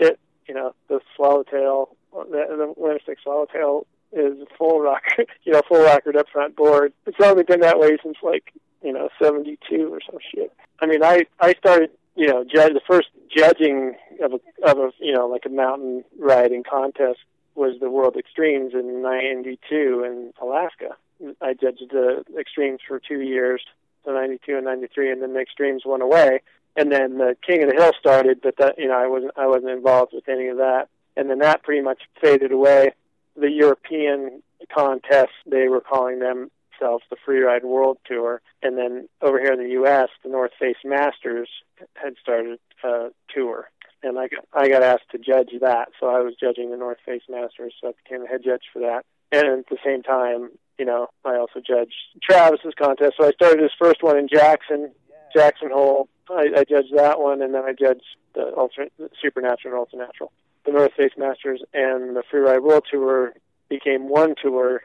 shit 0.00 0.20
you 0.48 0.54
know, 0.54 0.74
the 0.88 1.00
swallowtail, 1.14 1.90
the, 2.12 2.24
the 2.48 2.74
Winterstick 2.80 3.16
swallowtail 3.22 3.86
is 4.12 4.38
full 4.56 4.80
rock, 4.80 5.02
you 5.44 5.52
know, 5.52 5.62
full 5.68 5.82
rockered 5.82 6.16
up 6.16 6.26
front 6.32 6.56
board. 6.56 6.92
It's 7.06 7.18
only 7.22 7.44
been 7.44 7.60
that 7.60 7.78
way 7.78 7.98
since 8.02 8.16
like, 8.22 8.52
you 8.82 8.92
know, 8.92 9.08
72 9.22 9.92
or 9.92 10.00
some 10.04 10.18
shit. 10.34 10.52
I 10.80 10.86
mean, 10.86 11.04
I, 11.04 11.26
I 11.40 11.54
started, 11.54 11.90
you 12.16 12.26
know, 12.26 12.44
judge, 12.44 12.72
the 12.72 12.80
first 12.86 13.08
judging 13.34 13.94
of 14.22 14.32
a, 14.32 14.70
of 14.70 14.78
a, 14.78 14.90
you 14.98 15.12
know, 15.12 15.26
like 15.26 15.44
a 15.46 15.50
mountain 15.50 16.04
riding 16.18 16.62
contest 16.62 17.18
was 17.54 17.78
the 17.80 17.90
World 17.90 18.16
Extremes 18.16 18.72
in 18.72 19.02
'92 19.02 20.04
in 20.04 20.32
Alaska. 20.40 20.96
I 21.42 21.54
judged 21.54 21.90
the 21.90 22.24
Extremes 22.38 22.80
for 22.86 23.00
two 23.00 23.20
years, 23.20 23.62
so 24.04 24.12
'92 24.12 24.56
and 24.56 24.64
'93, 24.64 25.10
and 25.10 25.22
then 25.22 25.34
the 25.34 25.40
Extremes 25.40 25.82
went 25.84 26.02
away. 26.02 26.40
And 26.78 26.92
then 26.92 27.18
the 27.18 27.36
King 27.44 27.64
of 27.64 27.70
the 27.70 27.74
Hill 27.74 27.92
started, 27.98 28.40
but 28.40 28.56
that 28.58 28.76
you 28.78 28.86
know 28.86 28.96
I 28.96 29.08
wasn't 29.08 29.32
I 29.36 29.46
wasn't 29.46 29.70
involved 29.70 30.12
with 30.14 30.28
any 30.28 30.46
of 30.46 30.58
that. 30.58 30.88
And 31.16 31.28
then 31.28 31.40
that 31.40 31.64
pretty 31.64 31.82
much 31.82 32.02
faded 32.20 32.52
away. 32.52 32.92
The 33.36 33.50
European 33.50 34.42
contests, 34.72 35.34
they 35.44 35.66
were 35.68 35.80
calling 35.80 36.20
themselves 36.20 37.02
the 37.10 37.16
Freeride 37.26 37.64
World 37.64 37.98
Tour, 38.06 38.40
and 38.62 38.78
then 38.78 39.08
over 39.22 39.40
here 39.40 39.52
in 39.52 39.58
the 39.58 39.72
U.S., 39.72 40.08
the 40.22 40.30
North 40.30 40.52
Face 40.58 40.76
Masters 40.84 41.48
had 41.94 42.14
started 42.22 42.60
a 42.84 43.08
tour 43.34 43.68
and 44.02 44.18
I 44.18 44.28
got 44.28 44.44
I 44.52 44.68
got 44.68 44.82
asked 44.82 45.10
to 45.12 45.18
judge 45.18 45.50
that. 45.60 45.88
So 45.98 46.06
I 46.06 46.20
was 46.20 46.34
judging 46.40 46.70
the 46.70 46.76
North 46.76 46.98
Face 47.04 47.22
Masters, 47.28 47.74
so 47.80 47.88
I 47.88 47.92
became 48.04 48.22
the 48.22 48.28
head 48.28 48.42
judge 48.44 48.62
for 48.72 48.80
that. 48.80 49.04
And 49.32 49.46
at 49.46 49.68
the 49.68 49.78
same 49.84 50.02
time, 50.02 50.50
you 50.78 50.84
know, 50.84 51.08
I 51.24 51.36
also 51.36 51.60
judged 51.60 51.94
Travis's 52.22 52.74
contest. 52.78 53.14
So 53.18 53.26
I 53.26 53.32
started 53.32 53.60
his 53.62 53.72
first 53.78 54.02
one 54.02 54.16
in 54.16 54.28
Jackson, 54.28 54.92
Jackson 55.34 55.70
Hole. 55.72 56.08
I, 56.30 56.48
I 56.58 56.64
judged 56.64 56.94
that 56.96 57.20
one, 57.20 57.42
and 57.42 57.54
then 57.54 57.64
I 57.64 57.72
judged 57.72 58.04
the 58.34 58.52
ultra, 58.56 58.86
supernatural 59.22 59.86
and 59.92 60.02
ultranatural. 60.02 60.28
The 60.66 60.72
North 60.72 60.92
Face 60.96 61.12
Masters 61.16 61.62
and 61.72 62.14
the 62.14 62.22
Freeride 62.30 62.62
World 62.62 62.84
Tour 62.90 63.32
became 63.68 64.08
one 64.08 64.34
tour, 64.40 64.82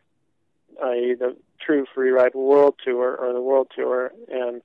i.e., 0.83 1.15
the 1.19 1.35
true 1.65 1.85
Freeride 1.95 2.35
World 2.35 2.75
Tour 2.83 3.15
or 3.15 3.33
the 3.33 3.41
World 3.41 3.67
Tour, 3.75 4.11
and 4.29 4.61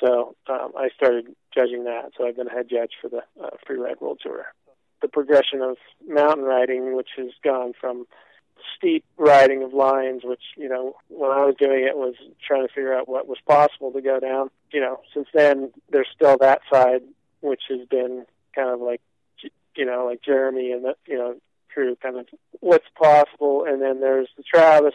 so 0.00 0.34
um, 0.48 0.72
I 0.76 0.88
started 0.96 1.34
judging 1.54 1.84
that. 1.84 2.12
So 2.16 2.26
I've 2.26 2.36
been 2.36 2.48
a 2.48 2.52
head 2.52 2.68
judge 2.68 2.92
for 3.00 3.08
the 3.08 3.22
uh, 3.42 3.50
Freeride 3.68 4.00
World 4.00 4.20
Tour. 4.22 4.46
The 5.00 5.08
progression 5.08 5.62
of 5.62 5.76
mountain 6.06 6.44
riding, 6.44 6.96
which 6.96 7.10
has 7.16 7.30
gone 7.44 7.72
from 7.80 8.06
steep 8.76 9.04
riding 9.16 9.62
of 9.62 9.72
lines, 9.72 10.22
which 10.24 10.42
you 10.56 10.68
know 10.68 10.96
when 11.08 11.30
I 11.30 11.44
was 11.44 11.54
doing 11.58 11.84
it 11.84 11.96
was 11.96 12.14
trying 12.46 12.66
to 12.66 12.72
figure 12.72 12.94
out 12.94 13.08
what 13.08 13.28
was 13.28 13.38
possible 13.46 13.92
to 13.92 14.00
go 14.00 14.20
down. 14.20 14.50
You 14.72 14.80
know, 14.80 15.00
since 15.14 15.28
then 15.34 15.72
there's 15.90 16.08
still 16.14 16.36
that 16.38 16.60
side, 16.72 17.02
which 17.40 17.62
has 17.68 17.86
been 17.88 18.26
kind 18.54 18.70
of 18.70 18.80
like 18.80 19.00
you 19.76 19.84
know 19.84 20.06
like 20.06 20.22
Jeremy 20.22 20.72
and 20.72 20.84
the 20.84 20.94
you 21.06 21.16
know 21.16 21.36
crew 21.72 21.96
kind 22.02 22.16
of 22.16 22.26
what's 22.60 22.88
possible, 23.00 23.64
and 23.66 23.80
then 23.80 24.00
there's 24.00 24.28
the 24.36 24.42
Travis 24.42 24.94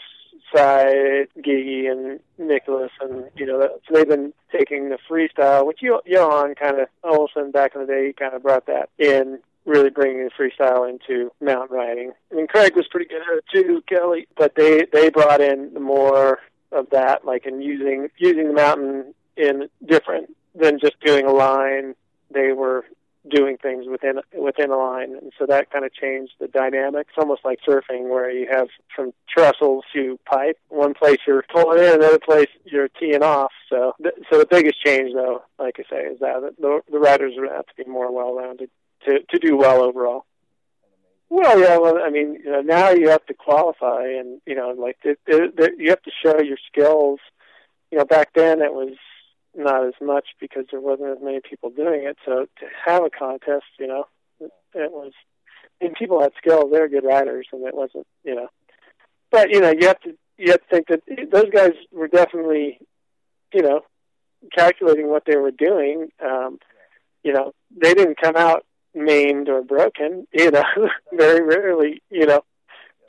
side, 0.56 1.28
Gigi 1.44 1.88
and 1.88 2.20
Nicholas, 2.38 2.92
and 3.02 3.26
you 3.36 3.46
know 3.46 3.68
so 3.88 3.94
they've 3.94 4.08
been 4.08 4.34
taking 4.52 4.90
the 4.90 4.98
freestyle, 5.10 5.66
which 5.66 5.82
Johan 5.82 6.56
kind 6.56 6.80
of 6.80 6.88
Olofsson 7.04 7.52
back 7.52 7.76
in 7.76 7.82
the 7.82 7.88
day, 7.88 8.08
he 8.08 8.14
kind 8.14 8.34
of 8.34 8.44
brought 8.44 8.68
that 8.68 8.90
in, 8.98 9.40
really 9.68 9.90
bringing 9.90 10.30
freestyle 10.30 10.90
into 10.90 11.32
mountain 11.42 11.78
riding. 11.78 12.14
I 12.32 12.36
mean, 12.36 12.48
Craig 12.48 12.76
was 12.76 12.88
pretty 12.88 13.08
good 13.08 13.22
at 13.22 13.38
it 13.38 13.46
too, 13.54 13.84
Kelly, 13.88 14.28
but 14.36 14.56
they 14.56 14.88
they 14.92 15.10
brought 15.10 15.42
in 15.42 15.74
more 15.74 16.40
of 16.72 16.90
that, 16.92 17.26
like 17.26 17.46
in 17.46 17.62
using 17.62 18.08
using 18.18 18.48
the 18.48 18.54
mountain 18.54 19.14
in 19.36 19.70
different 19.86 20.36
than 20.56 20.80
just 20.80 21.00
doing 21.02 21.26
a 21.26 21.32
line. 21.32 21.94
They 22.32 22.54
were 22.54 22.86
doing 23.30 23.58
things 23.58 23.86
within 23.90 24.22
within 24.34 24.72
a 24.72 24.78
line, 24.78 25.16
and 25.16 25.34
so 25.38 25.46
that 25.46 25.70
kind 25.70 25.84
of 25.84 25.94
changed 25.94 26.34
the 26.40 26.48
dynamic. 26.48 27.08
It's 27.10 27.18
almost 27.18 27.44
like 27.44 27.60
surfing, 27.68 28.10
where 28.10 28.32
you 28.32 28.48
have 28.50 28.68
from 28.96 29.14
trestles 29.30 29.84
to 29.94 30.18
pipe. 30.26 30.58
One 30.70 30.94
place 30.94 31.20
you're 31.28 31.44
pulling 31.54 31.80
in, 31.80 31.96
another 31.96 32.20
place 32.20 32.48
you're 32.64 32.88
teeing 32.88 33.24
off. 33.24 33.52
So, 33.70 33.94
th- 34.02 34.16
so 34.32 34.40
the 34.40 34.48
biggest 34.50 34.84
change, 34.84 35.14
though, 35.14 35.44
like 35.60 35.76
I 35.78 35.84
say, 35.90 36.04
is 36.04 36.20
that 36.20 36.56
the, 36.60 36.82
the 36.90 37.00
riders 37.00 37.34
have 37.54 37.66
to 37.68 37.84
be 37.84 37.90
more 37.90 38.12
well-rounded 38.14 38.70
to 39.06 39.20
to 39.30 39.40
do 39.40 39.58
well 39.58 39.82
overall. 39.82 40.26
Well, 41.30 41.60
yeah. 41.60 41.78
Well, 41.78 42.00
I 42.02 42.10
mean, 42.10 42.40
you 42.44 42.52
know, 42.52 42.62
now 42.62 42.92
you 42.92 43.10
have 43.10 43.26
to 43.26 43.34
qualify, 43.34 44.04
and 44.04 44.42
you 44.46 44.56
know, 44.56 44.70
like 44.78 44.98
it, 45.04 45.20
it, 45.28 45.74
you 45.78 45.90
have 45.90 46.02
to 46.04 46.12
show 46.24 46.40
your 46.42 46.58
skills. 46.72 47.20
You 47.92 47.98
know, 47.98 48.06
back 48.06 48.30
then 48.34 48.62
it 48.62 48.74
was 48.74 48.96
not 49.56 49.86
as 49.86 49.94
much 50.02 50.28
because 50.40 50.66
there 50.72 50.80
wasn't 50.80 51.18
as 51.18 51.24
many 51.24 51.40
people 51.42 51.70
doing 51.70 52.04
it. 52.04 52.18
So 52.26 52.46
to 52.60 52.66
have 52.86 53.04
a 53.04 53.10
contest, 53.10 53.66
you 53.80 53.88
know, 53.88 54.06
it, 54.40 54.52
it 54.74 54.92
was. 54.92 55.12
Mean, 55.82 55.94
people 55.94 56.22
had 56.22 56.32
skills; 56.38 56.72
they 56.72 56.80
were 56.80 56.88
good 56.88 57.04
riders, 57.04 57.48
and 57.52 57.64
it 57.68 57.76
wasn't, 57.76 58.08
you 58.24 58.34
know. 58.34 58.48
But 59.30 59.52
you 59.52 59.60
know, 59.60 59.72
you 59.72 59.88
have 59.88 60.00
to 60.02 60.18
you 60.38 60.52
have 60.52 60.62
to 60.62 60.68
think 60.70 60.88
that 60.88 61.02
those 61.32 61.52
guys 61.52 61.74
were 61.92 62.08
definitely, 62.08 62.80
you 63.54 63.62
know, 63.62 63.82
calculating 64.56 65.10
what 65.10 65.24
they 65.26 65.36
were 65.36 65.52
doing. 65.52 66.10
Um, 66.24 66.60
you 67.24 67.34
know, 67.34 67.54
they 67.76 67.94
didn't 67.94 68.20
come 68.22 68.36
out 68.36 68.66
maimed 68.98 69.50
or 69.50 69.62
broken. 69.62 70.28
You 70.34 70.52
know, 70.52 70.64
very 71.14 71.44
rarely. 71.44 72.02
You 72.10 72.26
know, 72.26 72.44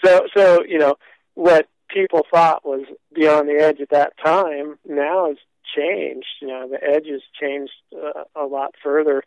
so 0.05 0.27
so 0.37 0.63
you 0.65 0.79
know 0.79 0.97
what 1.35 1.69
people 1.89 2.27
thought 2.31 2.65
was 2.65 2.85
beyond 3.15 3.49
the 3.49 3.61
edge 3.61 3.81
at 3.81 3.91
that 3.91 4.13
time 4.23 4.79
now 4.87 5.31
is 5.31 5.39
changed. 5.77 6.27
You 6.41 6.49
know, 6.49 6.69
the 6.69 6.83
edge 6.83 7.07
has 7.07 7.23
changed 7.41 7.73
uh, 7.95 8.25
a 8.35 8.45
lot 8.45 8.75
further. 8.83 9.23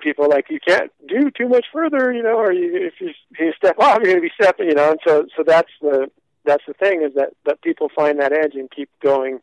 People 0.00 0.28
like 0.28 0.46
you 0.48 0.58
can't 0.66 0.90
do 1.06 1.30
too 1.30 1.48
much 1.48 1.66
further, 1.72 2.12
you 2.12 2.22
know, 2.22 2.36
or 2.36 2.52
you, 2.52 2.70
if 2.74 2.94
you, 3.00 3.10
you 3.38 3.52
step 3.56 3.78
off, 3.78 3.98
you're 3.98 4.12
going 4.12 4.16
to 4.16 4.22
be 4.22 4.32
stepping, 4.40 4.68
you 4.68 4.74
know. 4.74 4.92
And 4.92 5.00
so, 5.06 5.26
so 5.36 5.42
that's 5.46 5.70
the 5.82 6.10
that's 6.44 6.64
the 6.66 6.72
thing 6.74 7.02
is 7.02 7.14
that 7.14 7.34
that 7.44 7.60
people 7.62 7.90
find 7.94 8.18
that 8.18 8.32
edge 8.32 8.54
and 8.54 8.70
keep 8.70 8.88
going 9.02 9.40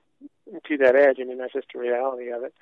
to 0.68 0.78
that 0.78 0.96
edge. 0.96 1.18
I 1.22 1.26
mean, 1.26 1.38
that's 1.38 1.54
just 1.54 1.68
the 1.74 1.80
reality 1.80 2.30
of 2.30 2.44
it. 2.44 2.54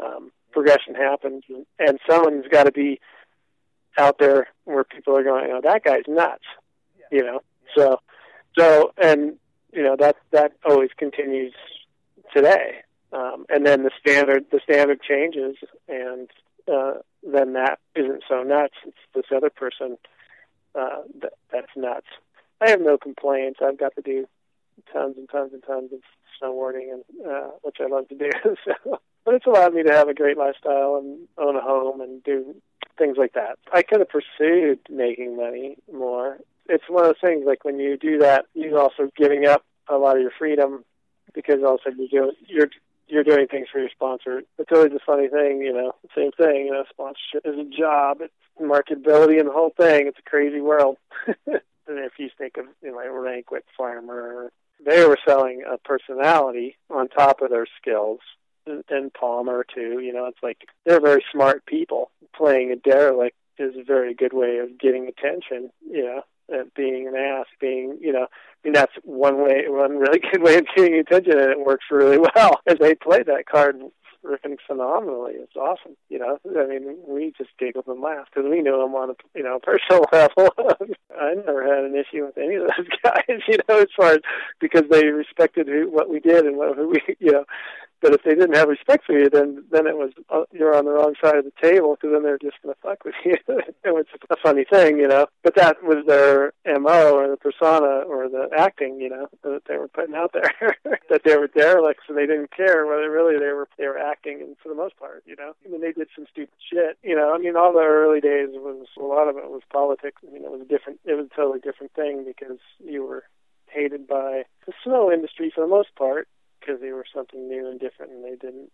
Um, 0.00 0.32
progression 0.52 0.94
happens, 0.94 1.44
and, 1.48 1.66
and 1.78 1.98
someone's 2.08 2.46
got 2.48 2.64
to 2.64 2.72
be 2.72 3.00
out 3.98 4.18
there 4.18 4.48
where 4.64 4.84
people 4.84 5.16
are 5.16 5.24
going, 5.24 5.50
"Oh, 5.52 5.60
that 5.62 5.84
guy's 5.84 6.04
nuts," 6.08 6.44
you 7.10 7.22
know. 7.22 7.40
So, 7.76 8.00
so, 8.58 8.92
and 9.02 9.38
you 9.72 9.82
know 9.82 9.96
that 9.98 10.16
that 10.30 10.52
always 10.64 10.90
continues 10.96 11.54
today. 12.34 12.82
Um, 13.12 13.44
and 13.50 13.66
then 13.66 13.82
the 13.82 13.90
standard 14.00 14.46
the 14.50 14.60
standard 14.64 15.00
changes, 15.02 15.56
and 15.88 16.30
uh, 16.72 16.94
then 17.22 17.52
that 17.54 17.78
isn't 17.94 18.24
so 18.28 18.42
nuts. 18.42 18.74
It's 18.86 18.96
this 19.14 19.24
other 19.34 19.50
person 19.50 19.98
uh, 20.74 21.02
that, 21.20 21.32
that's 21.52 21.70
nuts. 21.76 22.06
I 22.60 22.70
have 22.70 22.80
no 22.80 22.96
complaints. 22.96 23.60
I've 23.62 23.78
got 23.78 23.94
to 23.96 24.02
do 24.02 24.26
tons 24.92 25.16
and 25.18 25.28
tons 25.28 25.52
and 25.52 25.62
tons 25.62 25.92
of 25.92 26.00
snowboarding, 26.40 26.92
and 26.92 27.26
uh, 27.26 27.50
which 27.62 27.76
I 27.80 27.86
love 27.86 28.08
to 28.08 28.14
do. 28.14 28.30
so, 28.64 29.00
but 29.32 29.36
it's 29.36 29.46
allowed 29.46 29.72
me 29.72 29.82
to 29.82 29.92
have 29.92 30.08
a 30.08 30.14
great 30.14 30.36
lifestyle 30.36 30.96
and 30.96 31.26
own 31.38 31.56
a 31.56 31.60
home 31.62 32.02
and 32.02 32.22
do 32.22 32.54
things 32.98 33.16
like 33.16 33.32
that. 33.32 33.58
I 33.72 33.82
could 33.82 34.00
have 34.00 34.10
pursued 34.10 34.80
making 34.90 35.38
money 35.38 35.78
more. 35.90 36.36
It's 36.68 36.84
one 36.86 37.06
of 37.06 37.08
those 37.08 37.30
things 37.30 37.44
like 37.46 37.64
when 37.64 37.78
you 37.78 37.96
do 37.96 38.18
that, 38.18 38.44
you're 38.52 38.78
also 38.78 39.10
giving 39.16 39.46
up 39.46 39.64
a 39.88 39.96
lot 39.96 40.16
of 40.16 40.22
your 40.22 40.32
freedom 40.38 40.84
because 41.34 41.62
all 41.64 41.76
of 41.76 41.80
a 41.86 41.90
sudden 41.90 42.08
you're 42.12 42.32
you're 42.46 42.68
you're 43.08 43.24
doing 43.24 43.46
things 43.46 43.68
for 43.72 43.80
your 43.80 43.88
sponsor. 43.88 44.42
It's 44.58 44.70
always 44.70 44.92
a 44.92 45.00
funny 45.04 45.28
thing, 45.28 45.62
you 45.62 45.72
know. 45.72 45.92
Same 46.14 46.32
thing, 46.32 46.66
you 46.66 46.72
know. 46.72 46.84
Sponsorship 46.90 47.46
is 47.46 47.58
a 47.58 47.76
job. 47.76 48.18
It's 48.20 48.34
marketability 48.60 49.40
and 49.40 49.48
the 49.48 49.52
whole 49.52 49.72
thing. 49.74 50.08
It's 50.08 50.18
a 50.18 50.30
crazy 50.30 50.60
world. 50.60 50.98
and 51.26 51.62
if 51.86 52.12
you 52.18 52.28
think 52.36 52.58
of 52.58 52.66
you 52.82 52.90
know 52.90 52.96
like 52.96 53.08
Rank 53.10 53.50
with 53.50 53.64
Farmer, 53.78 54.52
they 54.84 55.06
were 55.06 55.18
selling 55.26 55.62
a 55.66 55.78
personality 55.78 56.76
on 56.90 57.08
top 57.08 57.40
of 57.40 57.48
their 57.48 57.66
skills. 57.80 58.20
And 58.66 59.12
Palmer 59.14 59.64
too, 59.74 60.00
you 60.00 60.12
know, 60.12 60.26
it's 60.26 60.42
like 60.42 60.58
they're 60.84 61.00
very 61.00 61.24
smart 61.32 61.66
people. 61.66 62.10
Playing 62.36 62.70
a 62.70 62.76
derelict 62.76 63.36
is 63.58 63.74
a 63.76 63.84
very 63.84 64.14
good 64.14 64.32
way 64.32 64.58
of 64.58 64.78
getting 64.78 65.08
attention, 65.08 65.70
you 65.88 66.02
know, 66.02 66.22
and 66.48 66.72
being 66.74 67.06
an 67.06 67.14
ass, 67.16 67.46
being, 67.60 67.98
you 68.00 68.12
know, 68.12 68.26
I 68.26 68.68
mean, 68.68 68.72
that's 68.72 68.92
one 69.04 69.42
way, 69.42 69.64
one 69.68 69.98
really 69.98 70.20
good 70.32 70.42
way 70.42 70.56
of 70.56 70.66
getting 70.76 70.98
attention, 70.98 71.38
and 71.38 71.50
it 71.50 71.66
works 71.66 71.86
really 71.90 72.18
well. 72.18 72.60
And 72.66 72.78
they 72.78 72.94
played 72.94 73.26
that 73.26 73.46
card 73.50 73.76
freaking 74.24 74.56
phenomenally. 74.66 75.32
It's 75.34 75.56
awesome. 75.56 75.96
You 76.08 76.20
know, 76.20 76.38
I 76.58 76.66
mean, 76.66 76.96
we 77.06 77.32
just 77.36 77.50
giggled 77.58 77.86
and 77.86 78.00
laughed 78.00 78.30
because 78.34 78.48
we 78.48 78.60
knew 78.60 78.78
them 78.78 78.94
on 78.94 79.10
a 79.10 79.14
you 79.34 79.42
know 79.42 79.58
personal 79.62 80.04
level. 80.12 80.50
I 81.18 81.34
never 81.34 81.62
had 81.62 81.84
an 81.84 81.96
issue 81.96 82.24
with 82.26 82.38
any 82.38 82.56
of 82.56 82.62
those 82.62 82.86
guys. 83.04 83.40
You 83.48 83.58
know, 83.68 83.78
as 83.78 83.88
far 83.96 84.12
as 84.12 84.20
because 84.60 84.84
they 84.90 85.06
respected 85.06 85.68
who, 85.68 85.90
what 85.90 86.08
we 86.08 86.20
did 86.20 86.46
and 86.46 86.56
what 86.56 86.76
who 86.76 86.90
we 86.90 87.00
you 87.18 87.32
know 87.32 87.44
but 88.02 88.12
if 88.12 88.22
they 88.24 88.34
didn't 88.34 88.56
have 88.56 88.68
respect 88.68 89.06
for 89.06 89.16
you, 89.16 89.30
then 89.30 89.64
then 89.70 89.86
it 89.86 89.96
was 89.96 90.10
uh, 90.28 90.42
you're 90.50 90.76
on 90.76 90.84
the 90.84 90.90
wrong 90.90 91.14
side 91.22 91.36
of 91.36 91.44
the 91.44 91.52
table 91.62 91.94
because 91.94 92.12
then 92.12 92.24
they're 92.24 92.36
just 92.36 92.60
going 92.62 92.74
to 92.74 92.80
fuck 92.82 93.04
with 93.04 93.14
you. 93.24 93.36
it 93.48 93.94
was 93.94 94.06
a 94.28 94.36
funny 94.42 94.64
thing, 94.64 94.98
you 94.98 95.06
know. 95.06 95.26
But 95.44 95.54
that 95.54 95.82
was 95.84 96.04
their 96.06 96.52
mo 96.66 97.14
or 97.14 97.28
the 97.30 97.36
persona 97.36 98.02
or 98.02 98.28
the 98.28 98.48
acting, 98.56 99.00
you 99.00 99.08
know, 99.08 99.28
that 99.44 99.62
they 99.68 99.76
were 99.76 99.88
putting 99.88 100.16
out 100.16 100.32
there. 100.34 100.76
that 101.08 101.22
they 101.24 101.36
were 101.36 101.46
derelicts 101.46 102.04
and 102.08 102.18
they 102.18 102.26
didn't 102.26 102.50
care 102.50 102.86
whether 102.86 103.08
really 103.10 103.38
they 103.38 103.52
were 103.52 103.68
they 103.78 103.86
were 103.86 103.98
acting. 103.98 104.42
And 104.42 104.56
for 104.60 104.68
the 104.68 104.74
most 104.74 104.98
part, 104.98 105.22
you 105.24 105.36
know, 105.36 105.52
I 105.64 105.68
mean, 105.68 105.80
they 105.80 105.92
did 105.92 106.08
some 106.16 106.26
stupid 106.30 106.58
shit. 106.70 106.98
You 107.04 107.14
know, 107.14 107.32
I 107.32 107.38
mean, 107.38 107.56
all 107.56 107.72
the 107.72 107.86
early 107.86 108.20
days 108.20 108.48
was 108.52 108.86
a 108.98 109.04
lot 109.04 109.28
of 109.28 109.36
it 109.36 109.48
was 109.48 109.62
politics. 109.72 110.20
I 110.26 110.32
mean, 110.32 110.44
it 110.44 110.50
was 110.50 110.62
a 110.62 110.68
different, 110.68 110.98
it 111.04 111.14
was 111.14 111.26
a 111.32 111.36
totally 111.36 111.60
different 111.60 111.92
thing 111.94 112.24
because 112.26 112.58
you 112.84 113.06
were 113.06 113.22
hated 113.66 114.06
by 114.06 114.42
the 114.66 114.72
snow 114.84 115.10
industry 115.10 115.50
for 115.54 115.62
the 115.62 115.70
most 115.70 115.94
part 115.96 116.28
because 116.62 116.80
they 116.80 116.92
were 116.92 117.04
something 117.14 117.48
new 117.48 117.68
and 117.68 117.80
different 117.80 118.12
and 118.12 118.24
they 118.24 118.36
didn't 118.36 118.70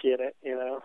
get 0.00 0.20
it, 0.20 0.36
you 0.42 0.54
know. 0.54 0.80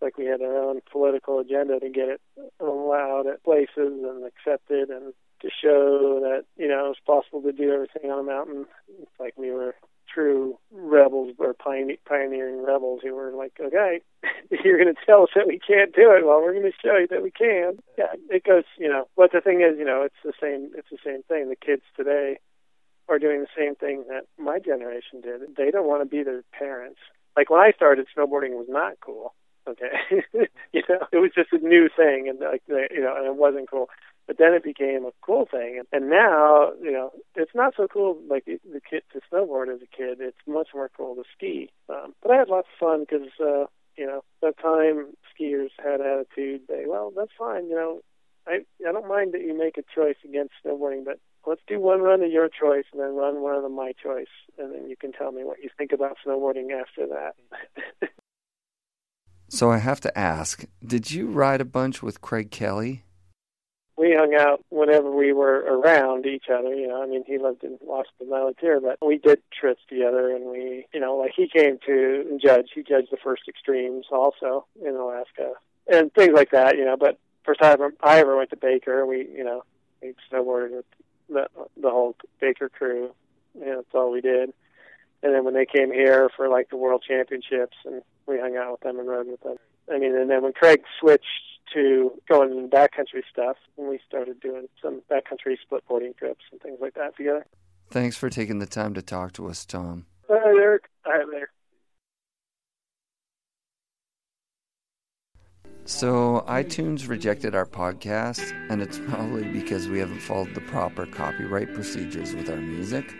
Like 0.00 0.16
we 0.16 0.24
had 0.24 0.40
our 0.40 0.56
own 0.56 0.80
political 0.90 1.40
agenda 1.40 1.78
to 1.78 1.90
get 1.90 2.08
it 2.08 2.20
allowed 2.58 3.26
at 3.26 3.44
places 3.44 3.68
and 3.76 4.24
accepted 4.24 4.88
and 4.88 5.12
to 5.42 5.48
show 5.62 6.20
that 6.20 6.44
you 6.56 6.68
know 6.68 6.90
it's 6.90 7.00
possible 7.06 7.42
to 7.42 7.52
do 7.52 7.72
everything 7.72 8.10
on 8.10 8.20
a 8.20 8.22
mountain. 8.22 8.66
It's 9.02 9.20
like 9.20 9.34
we 9.36 9.50
were 9.50 9.74
true 10.12 10.58
rebels 10.72 11.34
or 11.38 11.54
pioneering 11.54 12.64
rebels 12.64 13.00
who 13.02 13.14
were 13.14 13.32
like, 13.32 13.52
okay, 13.60 14.00
you're 14.64 14.82
going 14.82 14.92
to 14.94 15.00
tell 15.06 15.22
us 15.22 15.30
that 15.34 15.46
we 15.46 15.58
can't 15.58 15.94
do 15.94 16.10
it. 16.12 16.26
Well, 16.26 16.40
we're 16.40 16.52
going 16.52 16.70
to 16.70 16.78
show 16.82 16.96
you 16.96 17.06
that 17.08 17.22
we 17.22 17.30
can. 17.30 17.78
Yeah, 17.96 18.14
it 18.28 18.44
goes. 18.44 18.64
You 18.78 18.88
know, 18.88 19.06
but 19.16 19.32
the 19.32 19.40
thing 19.40 19.60
is, 19.60 19.78
you 19.78 19.84
know, 19.84 20.02
it's 20.02 20.22
the 20.24 20.32
same. 20.40 20.70
It's 20.76 20.90
the 20.90 20.98
same 21.04 21.22
thing. 21.24 21.48
The 21.48 21.56
kids 21.56 21.82
today 21.96 22.38
are 23.10 23.18
doing 23.18 23.40
the 23.40 23.58
same 23.58 23.74
thing 23.74 24.04
that 24.08 24.26
my 24.38 24.58
generation 24.58 25.20
did. 25.20 25.56
They 25.56 25.70
don't 25.70 25.86
want 25.88 26.02
to 26.02 26.08
be 26.08 26.22
their 26.22 26.42
parents. 26.52 27.00
Like 27.36 27.50
when 27.50 27.60
I 27.60 27.72
started, 27.72 28.06
snowboarding 28.16 28.52
was 28.56 28.66
not 28.68 28.94
cool. 29.04 29.34
Okay, 29.68 29.92
you 30.72 30.82
know, 30.88 31.06
it 31.12 31.18
was 31.18 31.32
just 31.34 31.52
a 31.52 31.58
new 31.58 31.88
thing, 31.94 32.28
and 32.28 32.40
like 32.40 32.62
you 32.68 33.00
know, 33.00 33.14
and 33.16 33.26
it 33.26 33.36
wasn't 33.36 33.70
cool. 33.70 33.88
But 34.26 34.38
then 34.38 34.54
it 34.54 34.62
became 34.62 35.04
a 35.04 35.12
cool 35.22 35.46
thing, 35.50 35.82
and, 35.92 36.08
now 36.08 36.72
you 36.80 36.92
know 36.92 37.10
it's 37.34 37.54
not 37.54 37.74
so 37.76 37.86
cool 37.86 38.18
like 38.28 38.46
the 38.46 38.80
kid 38.88 39.02
to 39.12 39.20
snowboard 39.30 39.72
as 39.74 39.82
a 39.82 39.96
kid. 39.96 40.18
It's 40.20 40.38
much 40.46 40.68
more 40.74 40.90
cool 40.96 41.14
to 41.16 41.24
ski. 41.36 41.70
Um, 41.88 42.14
but 42.22 42.30
I 42.30 42.36
had 42.36 42.48
lots 42.48 42.68
of 42.72 42.78
fun 42.78 43.00
because 43.00 43.28
uh, 43.40 43.66
you 43.96 44.06
know 44.06 44.22
that 44.40 44.58
time 44.58 45.14
skiers 45.30 45.70
had 45.78 46.00
attitude. 46.00 46.62
They 46.68 46.84
well, 46.86 47.12
that's 47.14 47.32
fine. 47.38 47.68
You 47.68 47.74
know, 47.74 48.00
I 48.46 48.60
I 48.86 48.92
don't 48.92 49.08
mind 49.08 49.34
that 49.34 49.42
you 49.42 49.56
make 49.56 49.76
a 49.78 49.84
choice 49.94 50.16
against 50.24 50.54
snowboarding, 50.64 51.04
but 51.04 51.18
let's 51.46 51.62
do 51.66 51.80
one 51.80 52.00
run 52.00 52.22
of 52.22 52.30
your 52.30 52.48
choice 52.48 52.84
and 52.92 53.00
then 53.00 53.14
run 53.14 53.42
one 53.42 53.64
of 53.64 53.70
my 53.70 53.92
choice, 54.02 54.26
and 54.58 54.72
then 54.72 54.88
you 54.88 54.96
can 54.96 55.12
tell 55.12 55.32
me 55.32 55.44
what 55.44 55.62
you 55.62 55.70
think 55.76 55.92
about 55.92 56.16
snowboarding 56.26 56.68
after 56.72 57.06
that. 57.06 58.10
so 59.48 59.70
I 59.70 59.78
have 59.78 60.00
to 60.00 60.18
ask, 60.18 60.64
did 60.84 61.10
you 61.10 61.26
ride 61.26 61.60
a 61.60 61.64
bunch 61.64 62.02
with 62.02 62.20
Craig 62.20 62.50
Kelly? 62.50 63.04
we 64.00 64.16
hung 64.18 64.34
out 64.34 64.64
whenever 64.70 65.10
we 65.14 65.30
were 65.34 65.58
around 65.58 66.24
each 66.24 66.46
other. 66.50 66.74
You 66.74 66.88
know, 66.88 67.02
I 67.02 67.06
mean, 67.06 67.22
he 67.26 67.36
lived 67.36 67.62
in 67.62 67.78
Washington 67.82 68.32
I 68.32 68.44
lived 68.44 68.58
here, 68.60 68.80
but 68.80 68.96
we 69.06 69.18
did 69.18 69.42
trips 69.52 69.82
together, 69.90 70.34
and 70.34 70.46
we, 70.46 70.86
you 70.94 71.00
know, 71.00 71.16
like 71.16 71.32
he 71.36 71.46
came 71.46 71.78
to 71.84 72.38
judge. 72.42 72.70
He 72.74 72.82
judged 72.82 73.08
the 73.10 73.18
first 73.22 73.42
extremes 73.46 74.06
also 74.10 74.64
in 74.82 74.94
Alaska 74.94 75.52
and 75.86 76.12
things 76.14 76.32
like 76.34 76.50
that. 76.52 76.78
You 76.78 76.86
know, 76.86 76.96
but 76.96 77.18
first 77.44 77.60
time 77.60 77.78
I 78.02 78.20
ever 78.20 78.38
went 78.38 78.48
to 78.50 78.56
Baker, 78.56 79.04
we, 79.04 79.28
you 79.36 79.44
know, 79.44 79.64
we 80.00 80.14
snowboarded 80.32 80.76
with 80.76 80.86
the 81.30 81.48
the 81.80 81.90
whole 81.90 82.16
Baker 82.40 82.68
crew. 82.68 83.10
You 83.58 83.66
know, 83.66 83.76
that's 83.76 83.94
all 83.94 84.10
we 84.10 84.20
did. 84.20 84.52
And 85.22 85.34
then 85.34 85.44
when 85.44 85.54
they 85.54 85.66
came 85.66 85.92
here 85.92 86.30
for 86.34 86.48
like 86.48 86.70
the 86.70 86.76
World 86.76 87.04
Championships, 87.06 87.76
and 87.84 88.02
we 88.26 88.38
hung 88.38 88.56
out 88.56 88.72
with 88.72 88.80
them 88.80 88.98
and 88.98 89.08
rode 89.08 89.28
with 89.28 89.42
them. 89.42 89.56
I 89.92 89.98
mean, 89.98 90.14
and 90.14 90.30
then 90.30 90.42
when 90.42 90.52
Craig 90.52 90.82
switched 90.98 91.26
to 91.74 92.12
going 92.28 92.50
in 92.50 92.68
backcountry 92.68 93.22
stuff, 93.30 93.56
and 93.76 93.88
we 93.88 94.00
started 94.06 94.40
doing 94.40 94.68
some 94.82 95.02
backcountry 95.10 95.56
split 95.62 95.84
boarding 95.88 96.14
trips 96.14 96.44
and 96.50 96.60
things 96.60 96.78
like 96.80 96.94
that 96.94 97.16
together. 97.16 97.46
Thanks 97.90 98.16
for 98.16 98.30
taking 98.30 98.58
the 98.60 98.66
time 98.66 98.94
to 98.94 99.02
talk 99.02 99.32
to 99.32 99.48
us, 99.48 99.64
Tom. 99.64 100.06
Hi, 100.28 100.36
Eric. 100.36 100.84
Hi 101.04 101.24
there. 101.30 101.50
So, 105.86 106.44
iTunes 106.46 107.08
rejected 107.08 107.54
our 107.54 107.66
podcast, 107.66 108.52
and 108.68 108.80
it's 108.80 108.98
probably 108.98 109.44
because 109.44 109.88
we 109.88 109.98
haven't 109.98 110.20
followed 110.20 110.54
the 110.54 110.60
proper 110.60 111.06
copyright 111.06 111.74
procedures 111.74 112.34
with 112.34 112.48
our 112.48 112.56
music. 112.56 113.12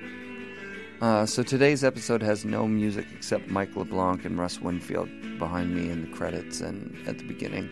Uh, 1.00 1.26
so, 1.26 1.43
today's 1.43 1.83
episode 1.83 2.23
has 2.23 2.45
no 2.45 2.69
music 2.69 3.07
except 3.12 3.49
Mike 3.49 3.75
LeBlanc 3.75 4.25
and 4.25 4.38
Russ 4.38 4.61
Winfield 4.61 5.09
behind 5.38 5.75
me 5.75 5.90
in 5.90 6.02
the 6.02 6.17
credits 6.17 6.61
and 6.61 6.97
at 7.09 7.19
the 7.19 7.25
beginning. 7.25 7.69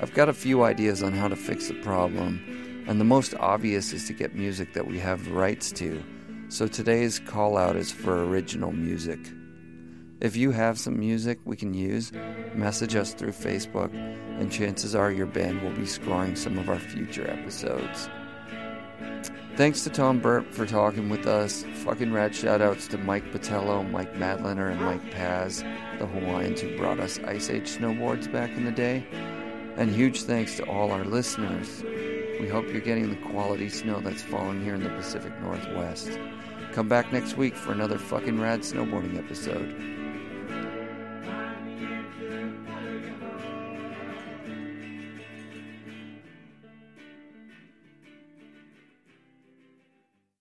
I've 0.00 0.14
got 0.14 0.28
a 0.28 0.34
few 0.34 0.62
ideas 0.62 1.02
on 1.02 1.12
how 1.12 1.28
to 1.28 1.36
fix 1.36 1.68
the 1.68 1.80
problem, 1.82 2.84
and 2.86 3.00
the 3.00 3.04
most 3.04 3.34
obvious 3.36 3.92
is 3.92 4.06
to 4.08 4.12
get 4.12 4.34
music 4.34 4.74
that 4.74 4.86
we 4.86 4.98
have 4.98 5.28
rights 5.28 5.72
to. 5.72 6.02
So 6.48 6.68
today's 6.68 7.18
call 7.18 7.56
out 7.56 7.74
is 7.74 7.90
for 7.90 8.24
original 8.26 8.70
music. 8.70 9.18
If 10.24 10.36
you 10.36 10.52
have 10.52 10.78
some 10.78 10.98
music 10.98 11.38
we 11.44 11.54
can 11.54 11.74
use, 11.74 12.10
message 12.54 12.96
us 12.96 13.12
through 13.12 13.32
Facebook, 13.32 13.92
and 14.40 14.50
chances 14.50 14.94
are 14.94 15.12
your 15.12 15.26
band 15.26 15.60
will 15.60 15.76
be 15.76 15.84
scoring 15.84 16.34
some 16.34 16.56
of 16.56 16.70
our 16.70 16.78
future 16.78 17.30
episodes. 17.30 18.08
Thanks 19.56 19.84
to 19.84 19.90
Tom 19.90 20.20
Burt 20.20 20.46
for 20.54 20.64
talking 20.64 21.10
with 21.10 21.26
us. 21.26 21.66
Fucking 21.84 22.10
rad 22.10 22.32
shoutouts 22.32 22.88
to 22.88 22.96
Mike 22.96 23.32
Patello, 23.32 23.82
Mike 23.90 24.16
Madliner, 24.16 24.70
and 24.70 24.80
Mike 24.80 25.10
Paz, 25.10 25.62
the 25.98 26.06
Hawaiians 26.06 26.62
who 26.62 26.74
brought 26.78 27.00
us 27.00 27.20
Ice 27.26 27.50
Age 27.50 27.68
snowboards 27.68 28.32
back 28.32 28.48
in 28.56 28.64
the 28.64 28.72
day. 28.72 29.06
And 29.76 29.90
huge 29.90 30.22
thanks 30.22 30.56
to 30.56 30.64
all 30.64 30.90
our 30.90 31.04
listeners. 31.04 31.82
We 32.40 32.48
hope 32.48 32.72
you're 32.72 32.80
getting 32.80 33.10
the 33.10 33.28
quality 33.28 33.68
snow 33.68 34.00
that's 34.00 34.22
falling 34.22 34.64
here 34.64 34.74
in 34.74 34.84
the 34.84 34.88
Pacific 34.88 35.38
Northwest. 35.42 36.18
Come 36.72 36.88
back 36.88 37.12
next 37.12 37.36
week 37.36 37.54
for 37.54 37.72
another 37.72 37.98
fucking 37.98 38.40
rad 38.40 38.60
snowboarding 38.60 39.18
episode. 39.18 39.93